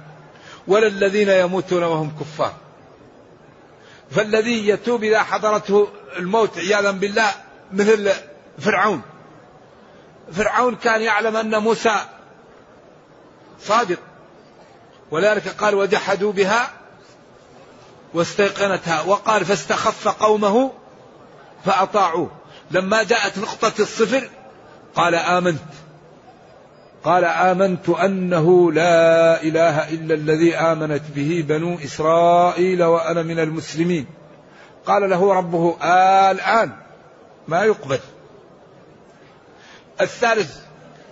ولا 0.68 0.86
الذين 0.86 1.28
يموتون 1.28 1.82
وهم 1.82 2.12
كفار. 2.20 2.54
فالذي 4.10 4.68
يتوب 4.68 5.04
إذا 5.04 5.22
حضرته 5.22 5.88
الموت 6.16 6.58
عياذا 6.58 6.90
بالله 6.90 7.30
مثل 7.72 8.10
فرعون. 8.58 9.00
فرعون 10.32 10.76
كان 10.76 11.02
يعلم 11.02 11.36
أن 11.36 11.58
موسى 11.58 11.96
صادق. 13.60 13.98
ولذلك 15.10 15.48
قال 15.48 15.74
وجحدوا 15.74 16.32
بها 16.32 16.70
واستيقنتها. 18.14 19.02
وقال 19.02 19.44
فاستخف 19.44 20.08
قومه 20.08 20.72
فأطاعوه. 21.64 22.30
لما 22.70 23.02
جاءت 23.02 23.38
نقطة 23.38 23.72
الصفر 23.82 24.28
قال 24.94 25.14
آمنت. 25.14 25.60
قال 27.04 27.24
آمنت 27.24 27.88
أنه 27.88 28.72
لا 28.72 29.42
إله 29.42 29.88
إلا 29.88 30.14
الذي 30.14 30.56
آمنت 30.56 31.02
به 31.14 31.44
بنو 31.48 31.78
إسرائيل 31.84 32.82
وأنا 32.82 33.22
من 33.22 33.38
المسلمين. 33.38 34.06
قال 34.86 35.10
له 35.10 35.34
ربه 35.34 35.76
آه 35.82 36.30
الآن 36.30 36.72
ما 37.48 37.64
يقبل. 37.64 37.98
الثالث 40.00 40.56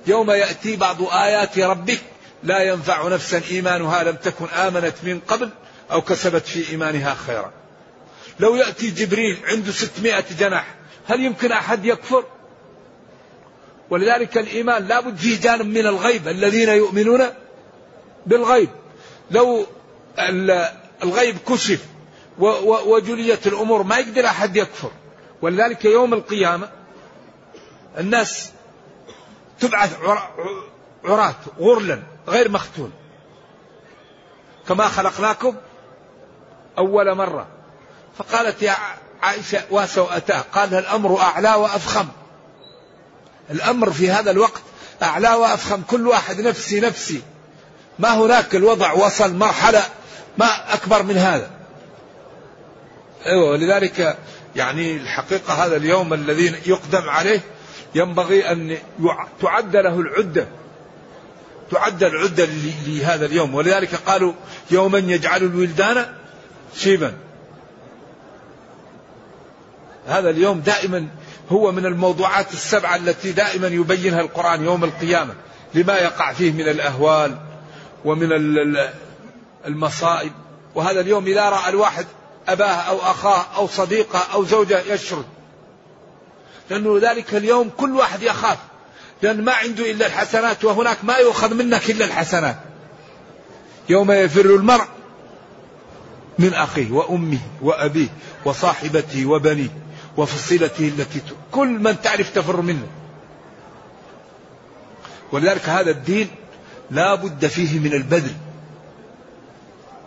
يوم 0.06 0.30
يأتي 0.30 0.76
بعض 0.76 1.02
آيات 1.02 1.58
ربك 1.58 2.00
لا 2.42 2.62
ينفع 2.62 3.08
نفسا 3.08 3.42
إيمانها 3.50 4.02
لم 4.02 4.16
تكن 4.16 4.46
آمنت 4.46 4.94
من 5.02 5.20
قبل 5.20 5.50
أو 5.92 6.00
كسبت 6.02 6.46
في 6.46 6.70
إيمانها 6.70 7.14
خيرا. 7.14 7.52
لو 8.40 8.56
يأتي 8.56 8.90
جبريل 8.90 9.38
عنده 9.44 9.72
ستمائة 9.72 10.24
جناح 10.38 10.74
هل 11.06 11.24
يمكن 11.24 11.52
أحد 11.52 11.84
يكفر؟ 11.84 12.24
ولذلك 13.90 14.38
الإيمان 14.38 14.86
لابد 14.86 15.16
فيه 15.16 15.40
جانب 15.40 15.66
من 15.66 15.86
الغيب 15.86 16.28
الذين 16.28 16.68
يؤمنون 16.68 17.26
بالغيب. 18.26 18.68
لو 19.30 19.66
الغيب 21.02 21.36
كشف 21.48 21.80
وجليت 22.86 23.46
الأمور 23.46 23.82
ما 23.82 23.98
يقدر 23.98 24.26
أحد 24.26 24.56
يكفر. 24.56 24.90
ولذلك 25.42 25.84
يوم 25.84 26.14
القيامة 26.14 26.70
الناس 27.98 28.50
تبعث 29.60 29.96
عراة 31.04 31.34
غرلا 31.60 32.02
غير 32.28 32.50
مختون. 32.50 32.92
كما 34.68 34.88
خلقناكم 34.88 35.54
أول 36.78 37.14
مرة. 37.14 37.46
فقالت 38.18 38.62
يا 38.62 38.74
عائشة 39.22 39.62
وسوءتاه 39.70 40.44
قال 40.52 40.74
الأمر 40.74 41.20
أعلى 41.20 41.54
وأفخم. 41.54 42.08
الأمر 43.50 43.90
في 43.90 44.10
هذا 44.10 44.30
الوقت 44.30 44.62
أعلى 45.02 45.34
وأفخم. 45.34 45.82
كل 45.82 46.06
واحد 46.06 46.40
نفسي 46.40 46.80
نفسي. 46.80 47.22
ما 47.98 48.14
هناك 48.14 48.54
الوضع 48.54 48.92
وصل 48.92 49.34
مرحلة 49.34 49.82
ما 50.38 50.74
أكبر 50.74 51.02
من 51.02 51.16
هذا. 51.16 51.50
أيوة 53.26 53.50
ولذلك 53.50 54.18
يعني 54.56 54.96
الحقيقة 54.96 55.64
هذا 55.64 55.76
اليوم 55.76 56.14
الذي 56.14 56.54
يقدم 56.66 57.08
عليه 57.08 57.40
ينبغي 57.94 58.52
أن 58.52 58.78
تعد 59.42 59.76
له 59.76 60.00
العدة. 60.00 60.46
تعد 61.70 62.02
العدة 62.02 62.48
لهذا 62.86 63.26
اليوم. 63.26 63.54
ولذلك 63.54 63.94
قالوا 63.94 64.32
يوما 64.70 64.98
يجعل 64.98 65.42
الولدان 65.42 66.06
شيبا. 66.76 67.14
هذا 70.06 70.30
اليوم 70.30 70.60
دائما 70.60 71.08
هو 71.50 71.72
من 71.72 71.86
الموضوعات 71.86 72.52
السبعة 72.52 72.96
التي 72.96 73.32
دائما 73.32 73.66
يبينها 73.66 74.20
القرآن 74.20 74.64
يوم 74.64 74.84
القيامة. 74.84 75.34
لما 75.74 75.96
يقع 75.98 76.32
فيه 76.32 76.52
من 76.52 76.68
الأهوال 76.68 77.38
ومن 78.04 78.28
المصائب. 79.66 80.32
وهذا 80.74 81.00
اليوم 81.00 81.26
إذا 81.26 81.48
رأى 81.48 81.68
الواحد 81.68 82.06
أباه 82.48 82.74
أو 82.74 82.98
أخاه 82.98 83.46
أو 83.56 83.68
صديقه 83.68 84.18
أو 84.34 84.44
زوجة 84.44 84.80
يشرد. 84.80 85.24
لأنه 86.70 86.98
ذلك 87.02 87.34
اليوم 87.34 87.70
كل 87.76 87.96
واحد 87.96 88.22
يخاف. 88.22 88.58
لأن 89.22 89.44
ما 89.44 89.52
عنده 89.52 89.90
إلا 89.90 90.06
الحسنات 90.06 90.64
وهناك 90.64 91.04
ما 91.04 91.16
يؤخذ 91.16 91.54
منك 91.54 91.90
إلا 91.90 92.04
الحسنات. 92.04 92.56
يوم 93.88 94.12
يفر 94.12 94.40
المرء 94.40 94.86
من 96.38 96.54
أخيه 96.54 96.90
وأمه 96.90 97.38
وأبيه 97.62 98.08
وصاحبته 98.44 99.26
وبنيه 99.26 99.68
وفصيلته 100.16 100.88
التي 100.88 101.20
كل 101.52 101.68
من 101.68 102.02
تعرف 102.02 102.30
تفر 102.34 102.60
منه. 102.60 102.86
ولذلك 105.32 105.68
هذا 105.68 105.90
الدين 105.90 106.28
لا 106.90 107.14
بد 107.14 107.46
فيه 107.46 107.78
من 107.78 107.94
البذل. 107.94 108.34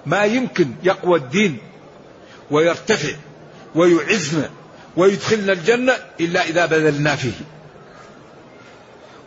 ما 0.06 0.24
يمكن 0.24 0.72
يقوى 0.84 1.20
الدين 1.20 1.58
ويرتفع 2.52 3.14
ويعزنا 3.76 4.50
ويدخلنا 4.98 5.54
الجنة 5.54 5.94
إلا 6.20 6.50
إذا 6.50 6.66
بذلنا 6.66 7.16
فيه. 7.16 7.32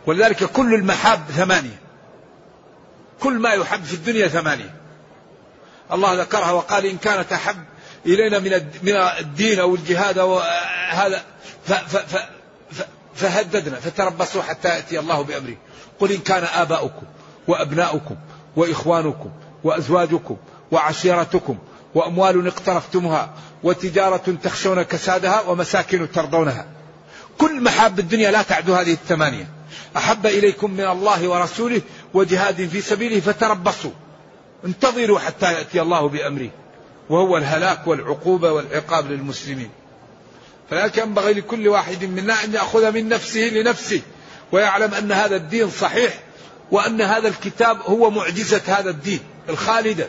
ولذلك 0.07 0.43
كل 0.43 0.73
المحاب 0.73 1.19
ثمانية. 1.35 1.79
كل 3.19 3.33
ما 3.33 3.49
يحب 3.49 3.83
في 3.83 3.93
الدنيا 3.93 4.27
ثمانية. 4.27 4.75
الله 5.91 6.13
ذكرها 6.13 6.51
وقال 6.51 6.85
إن 6.85 6.97
كانت 6.97 7.33
أحب 7.33 7.57
إلينا 8.05 8.39
من 8.39 8.51
من 8.83 8.95
الدين 8.95 9.59
أو 9.59 9.75
الجهاد 9.75 10.17
أو 10.17 10.39
هذا 10.89 11.23
فهددنا 13.15 13.79
فتربصوا 13.79 14.41
حتى 14.41 14.67
يأتي 14.67 14.99
الله 14.99 15.21
بأمره. 15.21 15.57
قل 15.99 16.11
إن 16.11 16.17
كان 16.17 16.43
آباؤكم 16.43 17.05
وأبناؤكم 17.47 18.15
وإخوانكم 18.55 19.29
وأزواجكم 19.63 20.37
وعشيرتكم 20.71 21.57
وأموال 21.95 22.47
اقترفتموها 22.47 23.33
وتجارة 23.63 24.37
تخشون 24.43 24.81
كسادها 24.81 25.41
ومساكن 25.41 26.11
ترضونها. 26.11 26.65
كل 27.37 27.63
محاب 27.63 27.99
الدنيا 27.99 28.31
لا 28.31 28.41
تعد 28.41 28.69
هذه 28.69 28.93
الثمانية. 28.93 29.54
أحب 29.97 30.25
إليكم 30.25 30.71
من 30.71 30.85
الله 30.85 31.27
ورسوله 31.27 31.81
وجهاد 32.13 32.67
في 32.67 32.81
سبيله 32.81 33.19
فتربصوا. 33.19 33.91
انتظروا 34.65 35.19
حتى 35.19 35.53
يأتي 35.53 35.81
الله 35.81 36.09
بأمره. 36.09 36.49
وهو 37.09 37.37
الهلاك 37.37 37.87
والعقوبة 37.87 38.51
والعقاب 38.51 39.11
للمسلمين. 39.11 39.69
فلذلك 40.69 40.97
ينبغي 40.97 41.33
لكل 41.33 41.67
واحد 41.67 42.05
منا 42.05 42.43
أن 42.43 42.53
يأخذ 42.53 42.91
من 42.91 43.09
نفسه 43.09 43.39
لنفسه 43.39 44.01
ويعلم 44.51 44.93
أن 44.93 45.11
هذا 45.11 45.35
الدين 45.35 45.69
صحيح 45.69 46.19
وأن 46.71 47.01
هذا 47.01 47.27
الكتاب 47.27 47.77
هو 47.81 48.09
معجزة 48.09 48.61
هذا 48.65 48.89
الدين 48.89 49.19
الخالدة. 49.49 50.07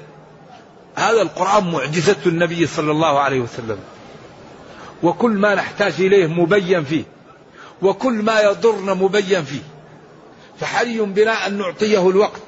هذا 0.96 1.22
القرآن 1.22 1.72
معجزة 1.72 2.16
النبي 2.26 2.66
صلى 2.66 2.90
الله 2.90 3.18
عليه 3.18 3.40
وسلم. 3.40 3.78
وكل 5.02 5.30
ما 5.30 5.54
نحتاج 5.54 5.92
إليه 5.98 6.26
مبين 6.26 6.84
فيه. 6.84 7.04
وكل 7.82 8.12
ما 8.12 8.40
يضرنا 8.40 8.94
مبين 8.94 9.44
فيه. 9.44 9.62
فحري 10.60 11.00
بنا 11.00 11.46
أن 11.46 11.58
نعطيه 11.58 12.10
الوقت 12.10 12.40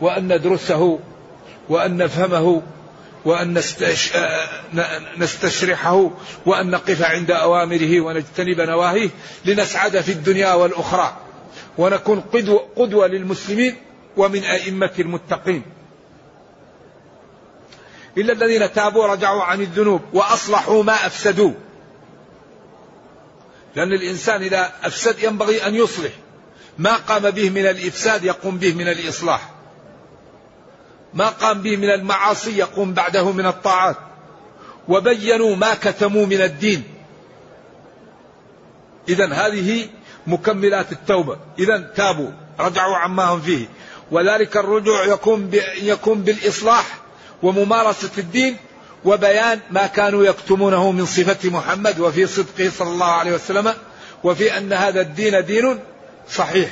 وأن 0.00 0.32
ندرسه 0.32 0.98
وأن 1.68 1.96
نفهمه 1.96 2.62
وأن 3.24 3.60
نستشرحه 5.18 6.10
وأن 6.46 6.70
نقف 6.70 7.02
عند 7.02 7.30
أوامره 7.30 8.00
ونجتنب 8.00 8.60
نواهيه 8.60 9.10
لنسعد 9.44 10.00
في 10.00 10.12
الدنيا 10.12 10.54
والأخرى. 10.54 11.16
ونكون 11.78 12.20
قدوة, 12.20 12.68
قدوة 12.76 13.06
للمسلمين 13.06 13.76
ومن 14.16 14.44
أئمة 14.44 14.90
المتقين. 14.98 15.62
إلا 18.18 18.32
الذين 18.32 18.72
تابوا 18.72 19.02
ورجعوا 19.02 19.42
عن 19.42 19.60
الذنوب 19.60 20.00
وأصلحوا 20.12 20.82
ما 20.82 21.06
أفسدوا. 21.06 21.52
لأن 23.76 23.92
الإنسان 23.92 24.42
إذا 24.42 24.72
أفسد 24.82 25.22
ينبغي 25.22 25.66
أن 25.66 25.74
يصلح. 25.74 26.10
ما 26.78 26.96
قام 26.96 27.30
به 27.30 27.50
من 27.50 27.66
الإفساد 27.66 28.24
يقوم 28.24 28.58
به 28.58 28.74
من 28.74 28.88
الإصلاح. 28.88 29.50
ما 31.14 31.28
قام 31.28 31.62
به 31.62 31.76
من 31.76 31.90
المعاصي 31.90 32.58
يقوم 32.58 32.94
بعده 32.94 33.32
من 33.32 33.46
الطاعات. 33.46 33.96
وبينوا 34.88 35.56
ما 35.56 35.74
كتموا 35.74 36.26
من 36.26 36.40
الدين. 36.40 36.84
إذا 39.08 39.32
هذه 39.32 39.88
مكملات 40.26 40.92
التوبة. 40.92 41.38
إذا 41.58 41.92
تابوا 41.96 42.30
رجعوا 42.60 42.96
عما 42.96 43.24
هم 43.24 43.40
فيه. 43.40 43.66
وذلك 44.10 44.56
الرجوع 44.56 45.04
يكون 45.04 45.50
يكون 45.82 46.20
بالإصلاح 46.20 46.98
وممارسة 47.42 48.10
الدين 48.18 48.56
وبيان 49.04 49.60
ما 49.70 49.86
كانوا 49.86 50.24
يكتمونه 50.24 50.90
من 50.90 51.06
صفة 51.06 51.50
محمد 51.50 52.00
وفي 52.00 52.26
صدقه 52.26 52.70
صلى 52.78 52.88
الله 52.88 53.12
عليه 53.12 53.32
وسلم 53.32 53.74
وفي 54.24 54.58
أن 54.58 54.72
هذا 54.72 55.00
الدين 55.00 55.44
دين 55.44 55.80
صحيح. 56.30 56.70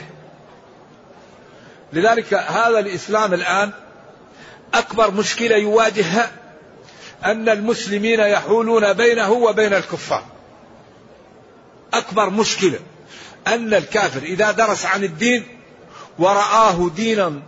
لذلك 1.92 2.34
هذا 2.34 2.78
الإسلام 2.78 3.34
الآن 3.34 3.70
أكبر 4.74 5.10
مشكلة 5.10 5.56
يواجهها 5.56 6.30
أن 7.24 7.48
المسلمين 7.48 8.20
يحولون 8.20 8.92
بينه 8.92 9.30
وبين 9.30 9.74
الكفار. 9.74 10.24
أكبر 11.94 12.30
مشكلة 12.30 12.78
أن 13.46 13.74
الكافر 13.74 14.22
إذا 14.22 14.50
درس 14.50 14.86
عن 14.86 15.04
الدين 15.04 15.44
ورآه 16.18 16.90
دينا 16.96 17.42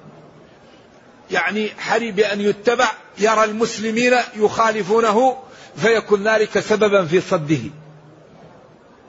يعني 1.30 1.70
حري 1.78 2.12
بأن 2.12 2.40
يتبع 2.40 2.90
يرى 3.18 3.44
المسلمين 3.44 4.14
يخالفونه 4.36 5.36
فيكون 5.76 6.28
ذلك 6.28 6.60
سببا 6.60 7.06
في 7.06 7.20
صده. 7.20 7.60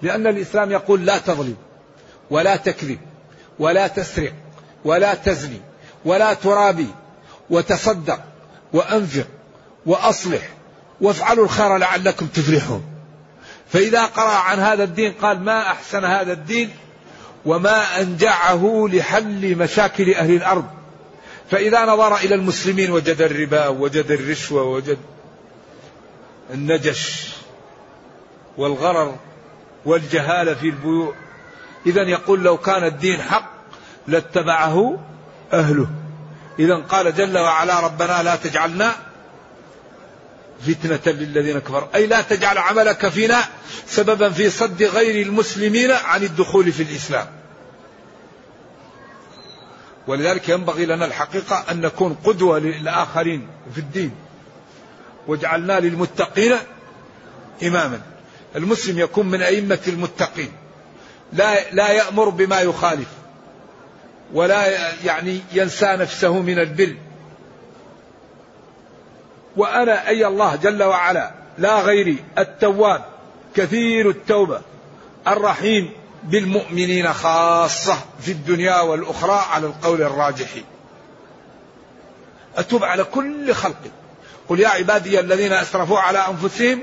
لأن 0.02 0.28
الإسلام 0.28 0.72
يقول 0.72 1.06
لا 1.06 1.18
تظلم 1.18 1.56
ولا 2.30 2.56
تكذب 2.56 3.00
ولا 3.60 3.88
تسرق 3.88 4.34
ولا 4.86 5.14
تزني 5.14 5.62
ولا 6.06 6.34
ترابي 6.34 6.88
وتصدق 7.50 8.20
وأنفق 8.74 9.28
وأصلح 9.86 10.50
وافعلوا 11.02 11.46
الخير 11.46 11.78
لعلكم 11.78 12.28
تفلحون. 12.28 12.86
فإذا 13.74 14.06
قرأ 14.06 14.34
عن 14.34 14.60
هذا 14.60 14.84
الدين 14.84 15.14
قال 15.14 15.40
ما 15.40 15.62
أحسن 15.62 16.06
هذا 16.06 16.34
الدين 16.34 16.70
وما 17.46 18.02
أنجعه 18.02 18.88
لحل 18.92 19.56
مشاكل 19.56 20.14
أهل 20.14 20.36
الأرض. 20.36 20.75
فإذا 21.52 21.86
نظر 21.86 22.16
إلى 22.16 22.36
المسلمين 22.36 22.92
وجد 22.92 23.22
الربا 23.22 23.68
وجد 23.68 24.12
الرشوة 24.12 24.64
وجد 24.64 24.98
النجش 26.54 27.30
والغرر 28.58 29.16
والجهالة 29.86 30.54
في 30.54 30.66
البيوع. 30.66 31.16
إذا 31.86 32.02
يقول 32.02 32.44
لو 32.44 32.58
كان 32.58 32.84
الدين 32.84 33.22
حق 33.22 33.52
لاتبعه 34.08 35.00
أهله. 35.54 35.88
إذا 36.60 36.76
قال 36.76 37.16
جل 37.16 37.38
وعلا 37.38 37.80
ربنا 37.80 38.24
لا 38.24 38.36
تجعلنا 38.36 38.96
فتنة 40.68 41.14
للذين 41.14 41.60
كفروا. 41.60 41.88
أي 41.96 42.08
لا 42.08 42.22
تجعل 42.22 42.58
عملك 42.58 43.08
فينا 43.08 43.44
سببا 43.88 44.30
في 44.30 44.50
صد 44.50 44.84
غير 44.84 45.28
المسلمين 45.28 45.92
عن 45.92 46.24
الدخول 46.24 46.72
في 46.72 46.84
الإسلام. 46.84 47.28
ولذلك 50.08 50.50
ينبغي 50.50 50.86
لنا 50.86 51.06
الحقيقة 51.06 51.66
أن 51.72 51.82
نكون 51.82 52.18
قدوة 52.24 52.60
للآخرين 52.60 53.48
في 53.74 53.78
الدين. 53.78 54.12
وجعلنا 55.28 55.80
للمتقين 55.80 56.54
إماما. 57.64 58.02
المسلم 58.56 59.00
يكون 59.00 59.26
من 59.26 59.42
أئمة 59.42 59.80
المتقين. 59.88 60.52
لا 61.34 61.72
لا 61.72 61.92
يأمر 61.92 62.30
بما 62.30 62.62
يخالف. 62.62 63.08
ولا 64.34 64.92
يعني 65.06 65.42
ينسى 65.54 65.86
نفسه 65.86 66.42
من 66.42 66.60
البر. 66.60 66.96
وأنا 69.58 70.08
أي 70.08 70.28
الله 70.28 70.56
جل 70.56 70.84
وعلا 70.84 71.32
لا 71.58 71.82
غيري 71.82 72.18
التواب 72.38 73.06
كثير 73.56 74.10
التوبة 74.10 74.62
الرحيم 75.28 75.90
بالمؤمنين 76.26 77.14
خاصة 77.14 77.98
في 78.22 78.32
الدنيا 78.32 78.82
والأخرى 78.82 79.46
على 79.52 79.68
القول 79.68 80.02
الراجح. 80.02 80.50
أتوب 82.58 82.84
على 82.84 83.04
كل 83.04 83.54
خلق. 83.54 83.82
قل 84.50 84.60
يا 84.60 84.68
عبادي 84.68 85.20
الذين 85.20 85.54
أسرفوا 85.54 86.00
على 86.00 86.20
أنفسهم 86.20 86.82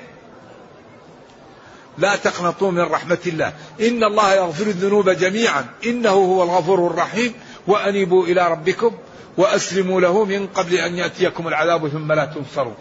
لا 1.98 2.16
تقنطوا 2.16 2.70
من 2.70 2.81
رحمة 2.81 3.18
الله. 3.26 3.52
إن 3.81 4.05
الله 4.05 4.35
يغفر 4.35 4.66
الذنوب 4.66 5.11
جميعا. 5.11 5.66
إنه 5.87 6.11
هو 6.11 6.42
الغفور 6.42 6.87
الرحيم. 6.87 7.35
وأنيبوا 7.66 8.24
إلى 8.26 8.50
ربكم 8.50 8.92
وأسلموا 9.37 10.00
له 10.00 10.24
من 10.24 10.46
قبل 10.46 10.74
أن 10.74 10.94
يأتيكم 10.94 11.48
العذاب 11.48 11.88
ثم 11.88 12.12
لا 12.12 12.24
تنصروا. 12.24 12.74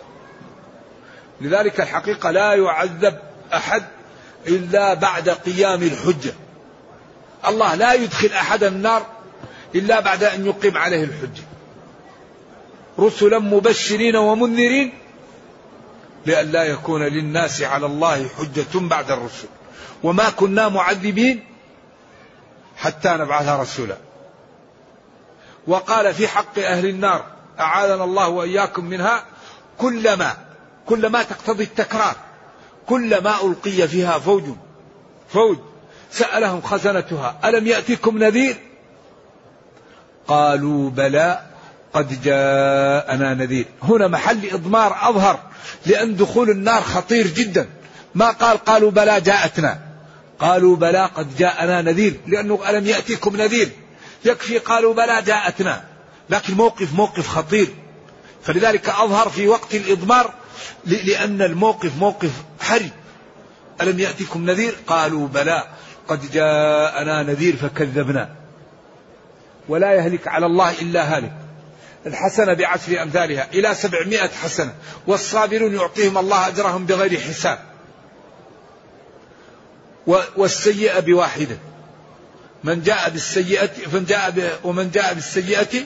لذلك 1.41 1.82
الحقيقة 1.82 2.32
لا 2.32 2.54
يعذب 2.54 3.19
أحد 3.54 3.84
إلا 4.47 4.93
بعد 4.93 5.30
قيام 5.30 5.84
الحجة. 5.84 6.34
الله 7.47 7.75
لا 7.75 7.93
يدخل 7.93 8.27
أحد 8.27 8.63
النار 8.63 9.06
إلا 9.75 9.99
بعد 9.99 10.23
أن 10.23 10.45
يقيم 10.45 10.77
عليه 10.77 11.04
الحجة 11.04 11.43
رسلا 12.99 13.39
مبشرين 13.39 14.15
ومنذرين 14.15 14.93
لئلا 16.25 16.63
يكون 16.63 17.04
للناس 17.04 17.62
على 17.62 17.86
الله 17.86 18.27
حجة 18.27 18.80
بعد 18.80 19.12
الرسل. 19.12 19.47
وما 20.04 20.30
كنا 20.30 20.69
معذبين 20.69 21.43
حتى 22.77 23.10
نبعث 23.10 23.47
رسولا. 23.47 23.97
وقال 25.67 26.13
في 26.13 26.27
حق 26.27 26.60
أهل 26.60 26.86
النار 26.86 27.25
أعاذنا 27.60 28.04
الله 28.04 28.27
وإياكم 28.30 28.86
منها 28.86 29.25
كلما 29.77 30.38
كلما 30.86 31.23
تقتضي 31.23 31.63
التكرار 31.63 32.15
كلما 32.88 33.36
ألقي 33.43 33.88
فيها 33.88 34.19
فوج 34.19 34.43
فوج. 35.30 35.58
سألهم 36.12 36.62
خزنتها 36.62 37.39
ألم 37.45 37.67
يأتكم 37.67 38.17
نذير؟ 38.17 38.56
قالوا 40.28 40.89
بلى 40.89 41.41
قد 41.93 42.24
جاءنا 42.24 43.34
نذير. 43.34 43.65
هنا 43.84 44.08
محل 44.08 44.50
إضمار 44.54 44.97
أظهر 45.10 45.39
لأن 45.86 46.15
دخول 46.15 46.50
النار 46.50 46.82
خطير 46.82 47.28
جدا. 47.28 47.69
ما 48.15 48.32
قال 48.32 48.58
قالوا 48.58 48.91
بلى 48.91 49.21
جاءتنا. 49.21 49.80
قالوا 50.39 50.76
بلى 50.76 51.10
قد 51.15 51.38
جاءنا 51.38 51.82
نذير 51.82 52.19
لأنه 52.28 52.69
ألم 52.69 52.86
يأتيكم 52.86 53.36
نذير. 53.36 53.69
يكفي 54.26 54.58
قالوا 54.58 54.93
بلى 54.93 55.21
جاءتنا. 55.21 55.84
لكن 56.30 56.54
موقف 56.54 56.93
موقف 56.93 57.28
خطير. 57.28 57.67
فلذلك 58.43 58.89
أظهر 58.89 59.30
في 59.30 59.47
وقت 59.47 59.76
الإضمار 59.76 60.34
لأن 60.86 61.41
الموقف 61.41 61.97
موقف 61.97 62.32
حرج 62.60 62.89
ألم 63.82 64.00
يأتكم 64.00 64.45
نذير؟ 64.45 64.76
قالوا 64.88 65.28
بلى. 65.28 65.63
قد 66.08 66.32
جاءنا 66.32 67.24
نذير 67.24 67.56
فكذبنا. 67.56 68.30
ولا 69.70 69.94
يهلك 69.94 70.28
على 70.28 70.46
الله 70.46 70.82
إلا 70.82 71.18
هالك. 71.18 71.34
الحسنة 72.06 72.54
بعشر 72.54 73.02
أمثالها 73.02 73.48
إلى 73.54 73.76
سبعمائة 73.76 74.30
حسنة. 74.30 74.74
والصابرون 75.08 75.76
يعطيهم 75.76 76.18
الله 76.18 76.48
أجرهم 76.48 76.86
بغير 76.86 77.20
حساب. 77.20 77.60
والسيئة 80.38 81.00
بواحدة. 81.00 81.58
من 82.64 82.82
جاء 82.82 83.10
بالسيئة 83.10 83.70
من 83.94 84.06
جاء 84.06 84.60
ومن 84.64 84.92
جاء 84.92 85.14
بالسيئة 85.14 85.84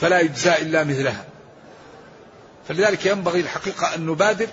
فلا 0.00 0.20
يجزى 0.20 0.52
إلا 0.52 0.84
مثلها. 0.84 1.24
فلذلك 2.68 3.06
ينبغي 3.06 3.40
الحقيقة 3.40 3.94
أن 3.94 4.06
نبادر 4.06 4.46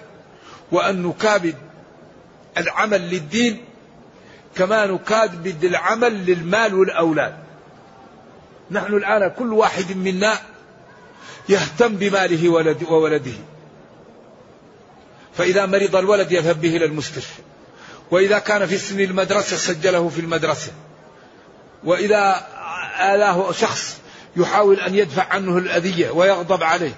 وأن 0.72 1.04
نكابد 1.04 1.56
العمل 2.58 3.02
للدين 3.02 3.64
كما 4.56 4.86
نكابد 4.86 5.64
العمل 5.64 6.26
للمال 6.26 6.76
والأولاد. 6.76 7.36
نحن 8.72 8.94
الآن 8.94 9.32
كل 9.32 9.54
واحد 9.54 9.98
منا 9.98 10.40
يهتم 11.50 11.96
بماله 11.96 12.50
وولده. 12.90 13.32
فإذا 15.34 15.66
مرض 15.66 15.96
الولد 15.96 16.32
يذهب 16.32 16.62
به 16.62 16.76
إلى 16.76 16.86
المستشفى. 16.86 17.42
وإذا 18.12 18.40
كان 18.40 18.66
في 18.66 18.78
سن 18.78 19.00
المدرسة 19.00 19.58
سجله 19.58 20.10
في 20.10 20.22
المدرسة. 20.22 20.72
وإذا 21.84 22.48
آلاه 23.00 23.52
شخص 23.52 23.98
يحاول 24.38 24.80
أن 24.80 24.96
يدفع 24.96 25.24
عنه 25.24 25.58
الأذية 25.58 26.10
ويغضب 26.10 26.64
عليه. 26.64 26.96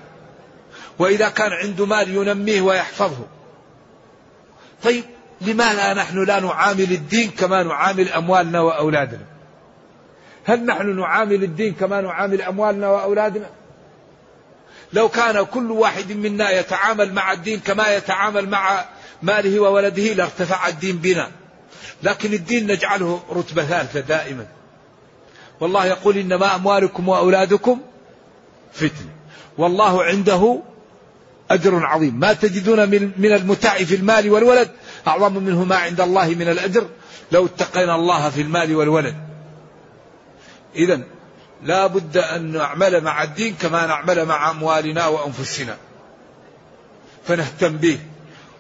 وإذا 1.00 1.30
كان 1.30 1.52
عنده 1.52 1.86
مال 1.86 2.16
ينميه 2.16 2.62
ويحفظه. 2.62 3.26
طيب 4.84 5.04
لماذا 5.42 5.94
نحن 5.94 6.24
لا 6.24 6.40
نعامل 6.40 6.92
الدين 6.92 7.30
كما 7.30 7.64
نعامل 7.64 8.10
أموالنا 8.10 8.62
وأولادنا؟ 8.62 9.26
هل 10.46 10.66
نحن 10.66 11.00
نعامل 11.00 11.44
الدين 11.44 11.74
كما 11.74 12.02
نعامل 12.02 12.42
أموالنا 12.42 12.90
وأولادنا؟ 12.90 13.50
لو 14.94 15.10
كان 15.10 15.46
كل 15.46 15.72
واحد 15.72 16.12
منا 16.12 16.52
يتعامل 16.52 17.14
مع 17.14 17.32
الدين 17.32 17.60
كما 17.60 17.96
يتعامل 17.96 18.50
مع 18.50 18.86
ماله 19.24 19.60
وولده 19.60 20.14
لارتفع 20.14 20.68
الدين 20.68 20.98
بنا. 20.98 21.32
لكن 22.04 22.34
الدين 22.34 22.72
نجعله 22.72 23.24
رتبة 23.32 23.64
ثالثة 23.64 24.00
دائما. 24.00 24.46
والله 25.60 25.86
يقول 25.86 26.18
إنما 26.18 26.56
أموالكم 26.56 27.10
وأولادكم 27.10 27.82
فتنة. 28.74 29.10
والله 29.58 30.04
عنده 30.04 30.62
أجر 31.52 31.86
عظيم. 31.86 32.20
ما 32.20 32.34
تجدون 32.34 32.90
من 33.18 33.32
المتاع 33.34 33.78
في 33.78 33.96
المال 33.96 34.30
والولد 34.32 34.72
أعظم 35.08 35.34
منه 35.34 35.64
ما 35.64 35.76
عند 35.76 36.02
الله 36.02 36.28
من 36.28 36.50
الأجر. 36.50 36.88
لو 37.32 37.46
اتقينا 37.46 37.96
الله 37.96 38.30
في 38.30 38.42
المال 38.42 38.76
والولد. 38.76 39.16
إذا 40.76 41.02
لا 41.64 41.88
بد 41.88 42.18
أن 42.18 42.52
نعمل 42.52 43.02
مع 43.02 43.24
الدين 43.24 43.56
كما 43.62 43.88
نعمل 43.88 44.26
مع 44.26 44.52
أموالنا 44.52 45.08
وأنفسنا. 45.08 45.78
فنهتم 47.28 47.78
به. 47.78 48.00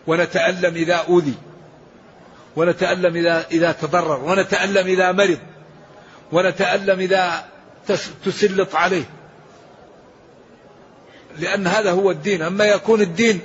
ونتألم 0.08 0.76
إذا 0.76 0.96
أوذي. 0.96 1.34
ونتألم 2.56 3.16
إذا 3.16 3.46
إذا 3.52 3.72
تضرر. 3.72 4.24
ونتألم 4.24 4.88
إذا 4.88 5.12
مرض. 5.12 5.40
ونتألم 6.32 7.00
إذا 7.00 7.46
تسلط 8.26 8.76
عليه. 8.76 9.04
لأن 11.40 11.68
هذا 11.68 11.92
هو 11.92 12.12
الدين. 12.12 12.42
أما 12.42 12.66
يكون 12.66 13.02
الدين 13.02 13.42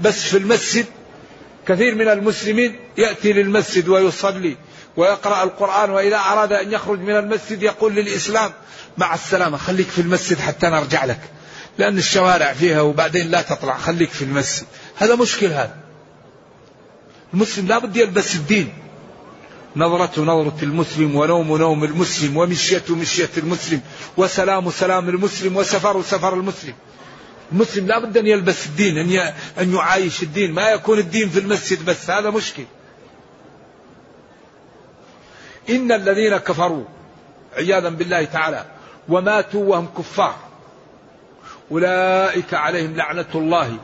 بس 0.00 0.24
في 0.24 0.38
المسجد 0.38 0.86
كثير 1.70 1.94
من 1.94 2.08
المسلمين 2.08 2.76
يأتي 2.98 3.32
للمسجد 3.32 3.88
ويصلي 3.88 4.56
ويقرأ 4.96 5.42
القرآن 5.42 5.90
وإذا 5.90 6.16
أراد 6.16 6.52
أن 6.52 6.72
يخرج 6.72 7.00
من 7.00 7.16
المسجد 7.16 7.62
يقول 7.62 7.94
للإسلام 7.94 8.50
مع 8.98 9.14
السلامة 9.14 9.56
خليك 9.56 9.88
في 9.88 10.00
المسجد 10.00 10.38
حتى 10.38 10.66
نرجع 10.66 11.04
لك. 11.04 11.20
لأن 11.78 11.98
الشوارع 11.98 12.52
فيها 12.52 12.80
وبعدين 12.80 13.30
لا 13.30 13.42
تطلع 13.42 13.78
خليك 13.78 14.10
في 14.10 14.22
المسجد. 14.24 14.66
هذا 14.96 15.14
مشكل 15.14 15.46
هذا. 15.46 15.76
المسلم 17.34 17.66
لا 17.66 17.78
بد 17.78 17.96
يلبس 17.96 18.34
الدين. 18.34 18.72
نظرة 19.76 20.20
نظرة 20.20 20.56
المسلم 20.62 21.16
ونوم 21.16 21.56
نوم 21.56 21.84
المسلم 21.84 22.36
ومشية 22.36 22.82
مشية 22.90 23.30
المسلم 23.36 23.80
وسلام 24.16 24.70
سلام 24.70 25.08
المسلم 25.08 25.56
وسفر 25.56 26.02
سفر 26.02 26.34
المسلم. 26.34 26.74
المسلم 27.52 27.86
لا 27.86 27.98
بد 27.98 28.16
أن 28.16 28.26
يلبس 28.26 28.66
الدين 28.66 28.98
أن 28.98 29.32
أن 29.58 29.74
يعايش 29.74 30.22
الدين. 30.22 30.52
ما 30.52 30.70
يكون 30.70 30.98
الدين 30.98 31.28
في 31.28 31.38
المسجد 31.38 31.84
بس 31.84 32.10
هذا 32.10 32.30
مشكل. 32.30 32.64
إن 35.70 35.92
الذين 35.92 36.36
كفروا 36.36 36.84
عياذا 37.56 37.88
بالله 37.88 38.24
تعالى 38.24 38.64
وماتوا 39.08 39.64
وهم 39.64 39.88
كفار. 39.98 40.36
أولئك 41.70 42.54
عليهم 42.54 42.96
لعنة 42.96 43.26
الله 43.34 43.76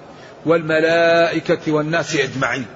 والملائكة 0.47 1.73
والناس 1.73 2.17
أجمعين. 2.17 2.67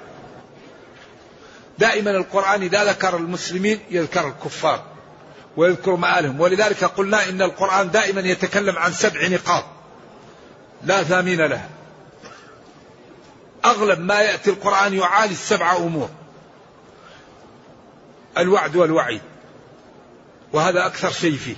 دائما 1.79 2.11
القرآن 2.11 2.61
إذا 2.61 2.83
ذكر 2.83 3.17
المسلمين 3.17 3.79
يذكر 3.91 4.27
الكفار 4.27 4.83
ويذكر 5.57 5.95
مآلهم 5.95 6.39
ولذلك 6.39 6.83
قلنا 6.83 7.29
إن 7.29 7.41
القرآن 7.41 7.91
دائما 7.91 8.21
يتكلم 8.21 8.77
عن 8.77 8.93
سبع 8.93 9.27
نقاط. 9.27 9.65
لا 10.83 11.03
ثامين 11.03 11.41
لها. 11.41 11.69
أغلب 13.65 13.99
ما 13.99 14.21
يأتي 14.21 14.49
القرآن 14.49 14.93
يعالج 14.93 15.33
سبع 15.33 15.75
أمور. 15.75 16.09
الوعد 18.37 18.75
والوعيد 18.75 19.21
وهذا 20.53 20.85
أكثر 20.85 21.11
شيء 21.11 21.37
فيه. 21.37 21.55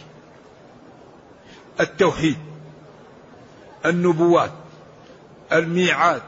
التوحيد. 1.79 2.37
النبوات. 3.85 4.51
الميعاد. 5.51 6.21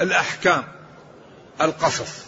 الأحكام. 0.00 0.64
القصص. 1.60 2.24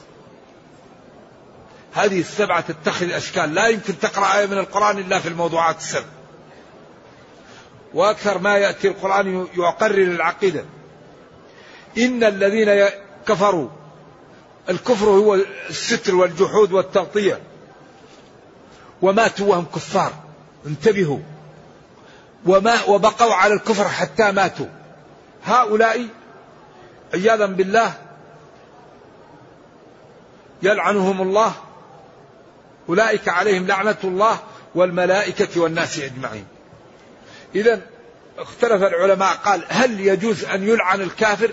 هذه 1.93 2.21
السبعة 2.21 2.61
تتخذ 2.61 3.11
أشكال. 3.11 3.55
لا 3.55 3.69
يمكن 3.69 3.99
تقرأ 3.99 4.39
آية 4.39 4.47
من 4.47 4.59
القرآن 4.59 4.99
إلا 4.99 5.19
في 5.19 5.29
الموضوعات 5.29 5.77
السبع. 5.77 6.05
وأكثر 7.95 8.39
ما 8.39 8.57
يأتي 8.57 8.89
القرآن 8.89 9.47
يقرر 9.57 10.03
العقيدة. 10.03 10.65
إن 11.99 12.25
الذين 12.25 12.89
كفروا 13.27 13.69
الكفر 14.69 15.07
هو 15.07 15.35
الستر 15.71 16.15
والجحود 16.15 16.73
والتغطية. 16.73 17.41
وماتوا 19.03 19.47
وهم 19.51 19.67
كفار. 19.75 20.13
انتبهوا. 20.67 21.19
وما 22.47 22.85
وبقوا 22.85 23.35
على 23.35 23.55
الكفر 23.55 23.89
حتى 23.89 24.33
ماتوا. 24.33 24.67
هؤلاء 25.45 26.07
عياذا 27.15 27.47
بالله 27.47 27.95
يلعنهم 30.63 31.23
الله. 31.23 31.53
أولئك 32.89 33.29
عليهم 33.29 33.67
لعنة 33.67 33.97
الله 34.05 34.39
والملائكة 34.75 35.61
والناس 35.61 35.99
أجمعين. 35.99 36.47
إذا 37.55 37.81
اختلف 38.39 38.83
العلماء 38.83 39.37
قال 39.37 39.65
هل 39.69 40.01
يجوز 40.01 40.45
أن 40.45 40.69
يلعن 40.69 41.01
الكافر؟ 41.01 41.51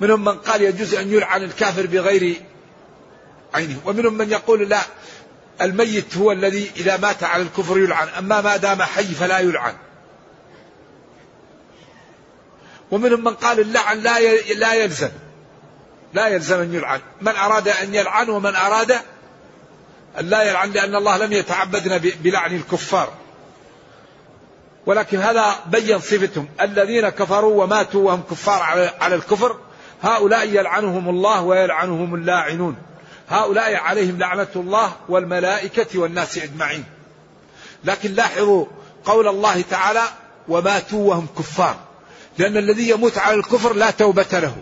منهم 0.00 0.24
من 0.24 0.38
قال 0.38 0.62
يجوز 0.62 0.94
أن 0.94 1.12
يلعن 1.12 1.42
الكافر 1.42 1.86
بغير 1.86 2.42
عينه 3.54 3.80
ومنهم 3.84 4.14
من 4.14 4.30
يقول 4.30 4.68
لا 4.68 4.80
الميت 5.60 6.16
هو 6.16 6.32
الذي 6.32 6.70
إذا 6.76 6.96
مات 6.96 7.22
على 7.22 7.42
الكفر 7.42 7.78
يلعن 7.78 8.08
أما 8.08 8.40
ما 8.40 8.56
دام 8.56 8.82
حي 8.82 9.04
فلا 9.04 9.38
يلعن. 9.38 9.74
ومنهم 12.90 13.24
من 13.24 13.34
قال 13.34 13.60
اللعن 13.60 13.98
لا 13.98 14.20
لا 14.54 14.74
يلزم 14.74 15.10
لا 16.14 16.28
يلزم 16.28 16.60
أن 16.60 16.74
يلعن. 16.74 17.00
من 17.20 17.36
أراد 17.36 17.68
أن 17.68 17.94
يلعن 17.94 18.28
ومن 18.28 18.54
أراد 18.54 19.00
أن 20.18 20.26
لا 20.26 20.42
يلعن 20.42 20.70
لأن 20.70 20.94
الله 20.94 21.16
لم 21.16 21.32
يتعبدنا 21.32 21.96
بلعن 21.96 22.56
الكفار. 22.56 23.12
ولكن 24.86 25.18
هذا 25.18 25.54
بين 25.66 25.98
صفتهم. 25.98 26.48
الذين 26.60 27.08
كفروا 27.08 27.64
وماتوا 27.64 28.06
وهم 28.06 28.22
كفار 28.30 28.62
على 29.00 29.14
الكفر 29.14 29.56
هؤلاء 30.02 30.48
يلعنهم 30.48 31.08
الله 31.08 31.42
ويلعنهم 31.42 32.14
اللاعنون. 32.14 32.76
هؤلاء 33.28 33.74
عليهم 33.74 34.18
لعنة 34.18 34.48
الله 34.56 34.92
والملائكة 35.08 35.98
والناس 35.98 36.38
أجمعين. 36.38 36.84
لكن 37.84 38.12
لاحظوا 38.12 38.66
قول 39.04 39.28
الله 39.28 39.60
تعالى 39.70 40.02
وماتوا 40.48 41.10
وهم 41.10 41.26
كفار. 41.38 41.76
لأن 42.38 42.56
الذي 42.56 42.88
يموت 42.88 43.18
على 43.18 43.34
الكفر 43.34 43.72
لا 43.72 43.90
توبة 43.90 44.26
له. 44.32 44.56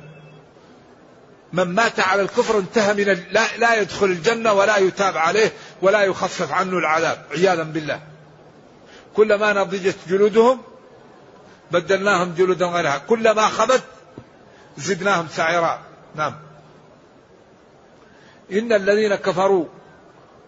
من 1.53 1.65
مات 1.65 2.01
على 2.01 2.23
الكفر 2.23 2.59
انتهى 2.59 2.95
من 2.95 3.27
لا, 3.31 3.57
لا 3.57 3.81
يدخل 3.81 4.07
الجنة 4.07 4.53
ولا 4.53 4.77
يتاب 4.77 5.17
عليه 5.17 5.53
ولا 5.83 6.03
يخفف 6.03 6.53
عنه 6.53 6.79
العذاب 6.79 7.25
عياذا 7.31 7.63
بالله. 7.63 8.01
كلما 9.17 9.53
نضجت 9.53 9.97
جلودهم 10.09 10.61
بدلناهم 11.71 12.35
جلودا 12.35 12.67
غيرها. 12.67 12.99
كلما 12.99 13.47
خبت 13.49 13.83
زدناهم 14.79 15.29
سعيرا. 15.29 15.81
نعم. 16.15 16.35
إن 18.53 18.73
الذين 18.73 19.15
كفروا 19.15 19.65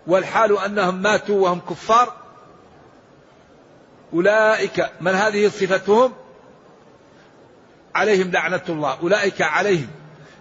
والحال 0.07 0.59
أنهم 0.59 1.03
ماتوا 1.03 1.43
وهم 1.43 1.61
كفار 1.71 2.17
أولئك 4.13 4.91
من 5.01 5.15
هذه 5.15 5.49
صفتهم؟ 5.49 6.13
عليهم 7.95 8.31
لعنة 8.31 8.63
الله. 8.69 8.99
أولئك 9.03 9.43
عليهم. 9.43 10.00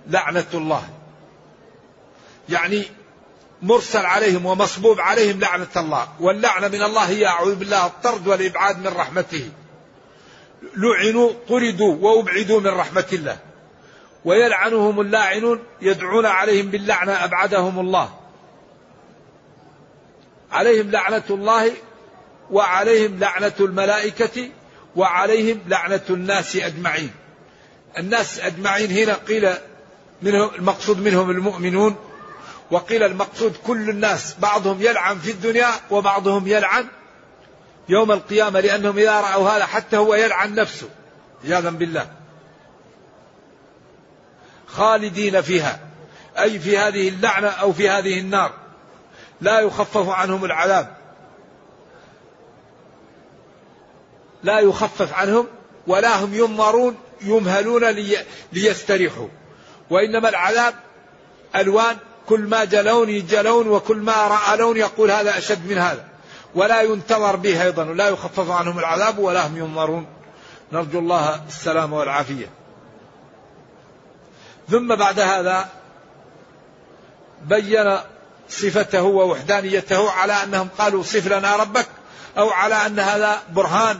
لعنة 0.10 0.45
الله. 0.54 0.89
يعني 2.50 2.84
مرسل 3.62 4.06
عليهم 4.06 4.45
ومصبوب 4.45 5.00
عليهم 5.00 5.39
لعنة 5.39 5.67
الله. 5.78 6.08
واللعنة 6.19 6.67
من 6.67 6.84
الله 6.84 7.10
هي 7.10 7.26
أعوذ 7.26 7.56
بالله 7.56 7.86
الطرد 7.86 8.28
والإبعاد 8.28 8.80
من 8.80 8.88
رحمته. 8.88 9.50
لعنوا 10.76 11.32
طردوا 11.50 11.95
وأبعدوا 11.95 12.60
من 12.60 12.67
رحمة 12.67 13.08
الله. 13.13 13.38
ويلعنهم 14.26 15.02
اللاعنون 15.02 15.63
يدعون 15.82 16.26
عليهم 16.26 16.67
باللعنة 16.67 17.12
أبعدهم 17.12 17.80
الله. 17.80 18.10
عليهم 20.52 20.91
لعنة 20.91 21.24
الله 21.30 21.72
وعليهم 22.52 23.19
لعنة 23.19 23.54
الملائكة 23.60 24.50
وعليهم 24.95 25.60
لعنة 25.67 26.02
الناس 26.10 26.56
أجمعين. 26.56 27.12
الناس 27.98 28.39
أجمعين 28.39 28.91
هنا 28.91 29.13
قيل 29.13 29.54
منهم 30.21 30.49
المقصود 30.55 30.99
منهم 30.99 31.29
المؤمنون. 31.29 31.95
وقيل 32.71 33.03
المقصود 33.03 33.55
كل 33.67 33.89
الناس 33.89 34.36
بعضهم 34.39 34.82
يلعن 34.82 35.19
في 35.19 35.32
الدنيا 35.32 35.69
وبعضهم 35.91 36.47
يلعن 36.47 36.88
يوم 37.89 38.12
القيامة 38.12 38.60
لأنهم 38.60 38.97
إذا 38.97 39.21
رأوا 39.21 39.49
هذا 39.49 39.65
حتى 39.65 39.97
هو 39.97 40.15
يلعن 40.15 40.55
نفسه 40.55 40.89
عياذا 41.45 41.69
بالله. 41.69 42.12
خالدين 44.67 45.41
فيها 45.41 45.79
أي 46.39 46.60
في 46.60 46.77
هذه 46.77 47.10
اللعنة 47.10 47.47
أو 47.47 47.73
في 47.73 47.89
هذه 47.89 48.19
النار. 48.19 48.53
لا 49.41 49.60
يخفف 49.60 50.10
عنهم 50.10 50.45
العذاب. 50.45 50.95
لا 54.43 54.60
يخفف 54.60 55.13
عنهم 55.13 55.47
ولا 55.88 56.23
هم 56.23 56.34
ينظرون 56.34 56.97
يمهلون 57.21 57.86
لي 57.86 58.17
ليستريحوا. 58.53 59.27
وإنما 59.89 60.30
العذاب 60.30 60.73
ألوان 61.56 61.97
كل 62.28 62.39
ما 62.39 62.65
جاء 62.65 62.84
لون 62.84 63.10
يجي 63.10 63.41
لون 63.41 63.67
وكل 63.67 63.97
ما 63.97 64.28
رأى 64.28 64.58
لون 64.58 64.78
يقول 64.78 65.12
هذا 65.12 65.38
أشد 65.38 65.69
من 65.69 65.78
هذا. 65.78 66.06
ولا 66.56 66.82
ينتظر 66.82 67.36
به 67.36 67.63
أيضا 67.63 67.86
ولا 67.86 68.10
يخفف 68.10 68.52
عنهم 68.52 68.80
العذاب 68.80 69.19
ولا 69.19 69.47
هم 69.47 69.58
ينظرون. 69.58 70.06
نرجو 70.71 70.99
الله 70.99 71.41
السلامة 71.47 71.97
والعافية. 71.97 72.49
ثم 74.69 74.95
بعد 74.95 75.19
هذا 75.19 75.69
بين 77.45 77.97
صفته 78.49 79.04
ووحدانيته 79.04 80.12
على 80.12 80.34
أنهم 80.34 80.69
قالوا 80.78 81.04
صف 81.04 81.28
لنا 81.28 81.56
ربك 81.56 81.88
أو 82.38 82.49
على 82.49 82.75
أن 82.75 82.99
هذا 82.99 83.41
برهان. 83.52 83.99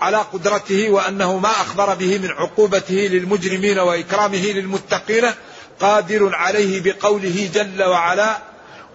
على 0.00 0.16
قدرته 0.16 0.90
وأنه 0.90 1.38
ما 1.38 1.50
أخبر 1.50 1.94
به 1.94 2.18
من 2.18 2.30
عقوبته 2.30 2.94
للمجرمين 2.94 3.78
وإكرامه 3.78 4.46
للمتقين 4.46 5.24
قادر 5.80 6.34
عليه 6.34 6.82
بقوله 6.82 7.50
جل 7.54 7.82
وعلا 7.82 8.38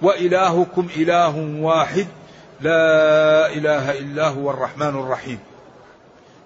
وإلهكم 0.01 0.87
إله 0.97 1.37
واحد 1.59 2.07
لا 2.61 3.53
إله 3.53 3.99
إلا 3.99 4.27
هو 4.27 4.51
الرحمن 4.51 4.87
الرحيم. 4.87 5.39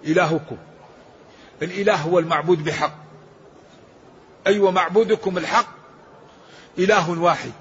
إلهكم. 0.05 0.57
الإله 1.61 1.95
هو 1.95 2.19
المعبود 2.19 2.63
بحق. 2.63 2.93
أي 4.47 4.53
أيوة 4.53 4.67
ومعبودكم 4.69 5.37
الحق؟ 5.37 5.67
إله 6.79 7.19
واحد. 7.19 7.51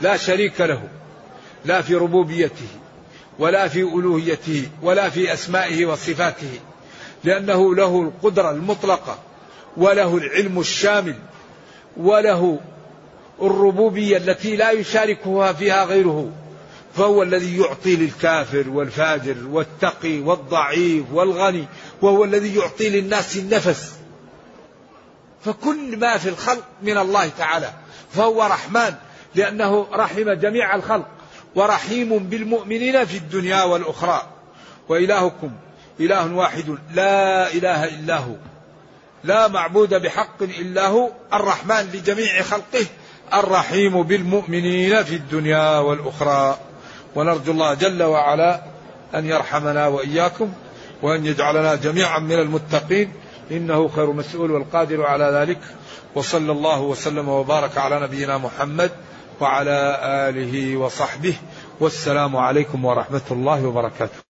لا 0.00 0.16
شريك 0.16 0.60
له. 0.60 0.88
لا 1.64 1.82
في 1.82 1.94
ربوبيته. 1.94 2.68
ولا 3.38 3.68
في 3.68 3.80
ألوهيته 3.80 4.68
ولا 4.82 5.10
في 5.10 5.32
أسمائه 5.32 5.86
وصفاته 5.86 6.60
لأنه 7.24 7.74
له 7.74 8.02
القدرة 8.02 8.50
المطلقة 8.50 9.18
وله 9.76 10.16
العلم 10.16 10.60
الشامل 10.60 11.16
وله 11.96 12.60
الربوبية 13.42 14.16
التي 14.16 14.56
لا 14.56 14.70
يشاركها 14.70 15.52
فيها 15.52 15.84
غيره 15.84 16.32
فهو 16.94 17.22
الذي 17.22 17.58
يعطي 17.58 17.96
للكافر 17.96 18.64
والفاجر 18.68 19.36
والتقي 19.50 20.20
والضعيف 20.20 21.04
والغني 21.12 21.66
وهو 22.02 22.24
الذي 22.24 22.56
يعطي 22.56 22.88
للناس 22.88 23.36
النفس. 23.36 23.92
فكل 25.44 25.96
ما 25.96 26.18
في 26.18 26.28
الخلق 26.28 26.64
من 26.82 26.98
الله 26.98 27.28
تعالى 27.28 27.72
فهو 28.12 28.42
رحمن 28.42 28.94
لأنه 29.34 29.86
رحم 29.92 30.32
جميع 30.32 30.74
الخلق. 30.74 31.15
ورحيم 31.56 32.18
بالمؤمنين 32.18 33.04
في 33.04 33.16
الدنيا 33.16 33.62
والأخرى. 33.62 34.22
وإلهكم 34.88 35.50
إله 36.00 36.34
واحد 36.34 36.78
لا 36.94 37.52
إله 37.52 37.84
إلا 37.84 38.18
هو. 38.18 38.34
لا 39.24 39.48
معبود 39.48 39.94
بحق 39.94 40.42
إلا 40.42 40.86
هو. 40.86 41.10
الرحمن 41.32 41.90
لجميع 41.94 42.42
خلقه. 42.42 42.86
الرحيم 43.34 44.02
بالمؤمنين 44.02 45.02
في 45.02 45.14
الدنيا 45.14 45.78
والأخرى. 45.78 46.58
ونرجو 47.14 47.52
الله 47.52 47.74
جل 47.74 48.02
وعلا 48.02 48.62
أن 49.14 49.26
يرحمنا 49.26 49.86
وإياكم 49.86 50.52
وأن 51.02 51.26
يجعلنا 51.26 51.74
جميعا 51.74 52.18
من 52.18 52.38
المتقين. 52.38 53.12
إنه 53.50 53.88
خير 53.88 54.12
مسؤول 54.12 54.50
والقادر 54.50 55.06
على 55.06 55.24
ذلك. 55.24 55.60
وصلى 56.14 56.52
الله 56.52 56.80
وسلم 56.80 57.28
وبارك 57.28 57.78
على 57.78 58.00
نبينا 58.00 58.38
محمد 58.38 58.90
وعلى 59.40 60.00
آله 60.28 60.76
وصحبه 60.76 61.34
والسلام 61.80 62.36
عليكم 62.36 62.84
ورحمة 62.84 63.26
الله 63.30 63.66
وبركاته. 63.66 64.25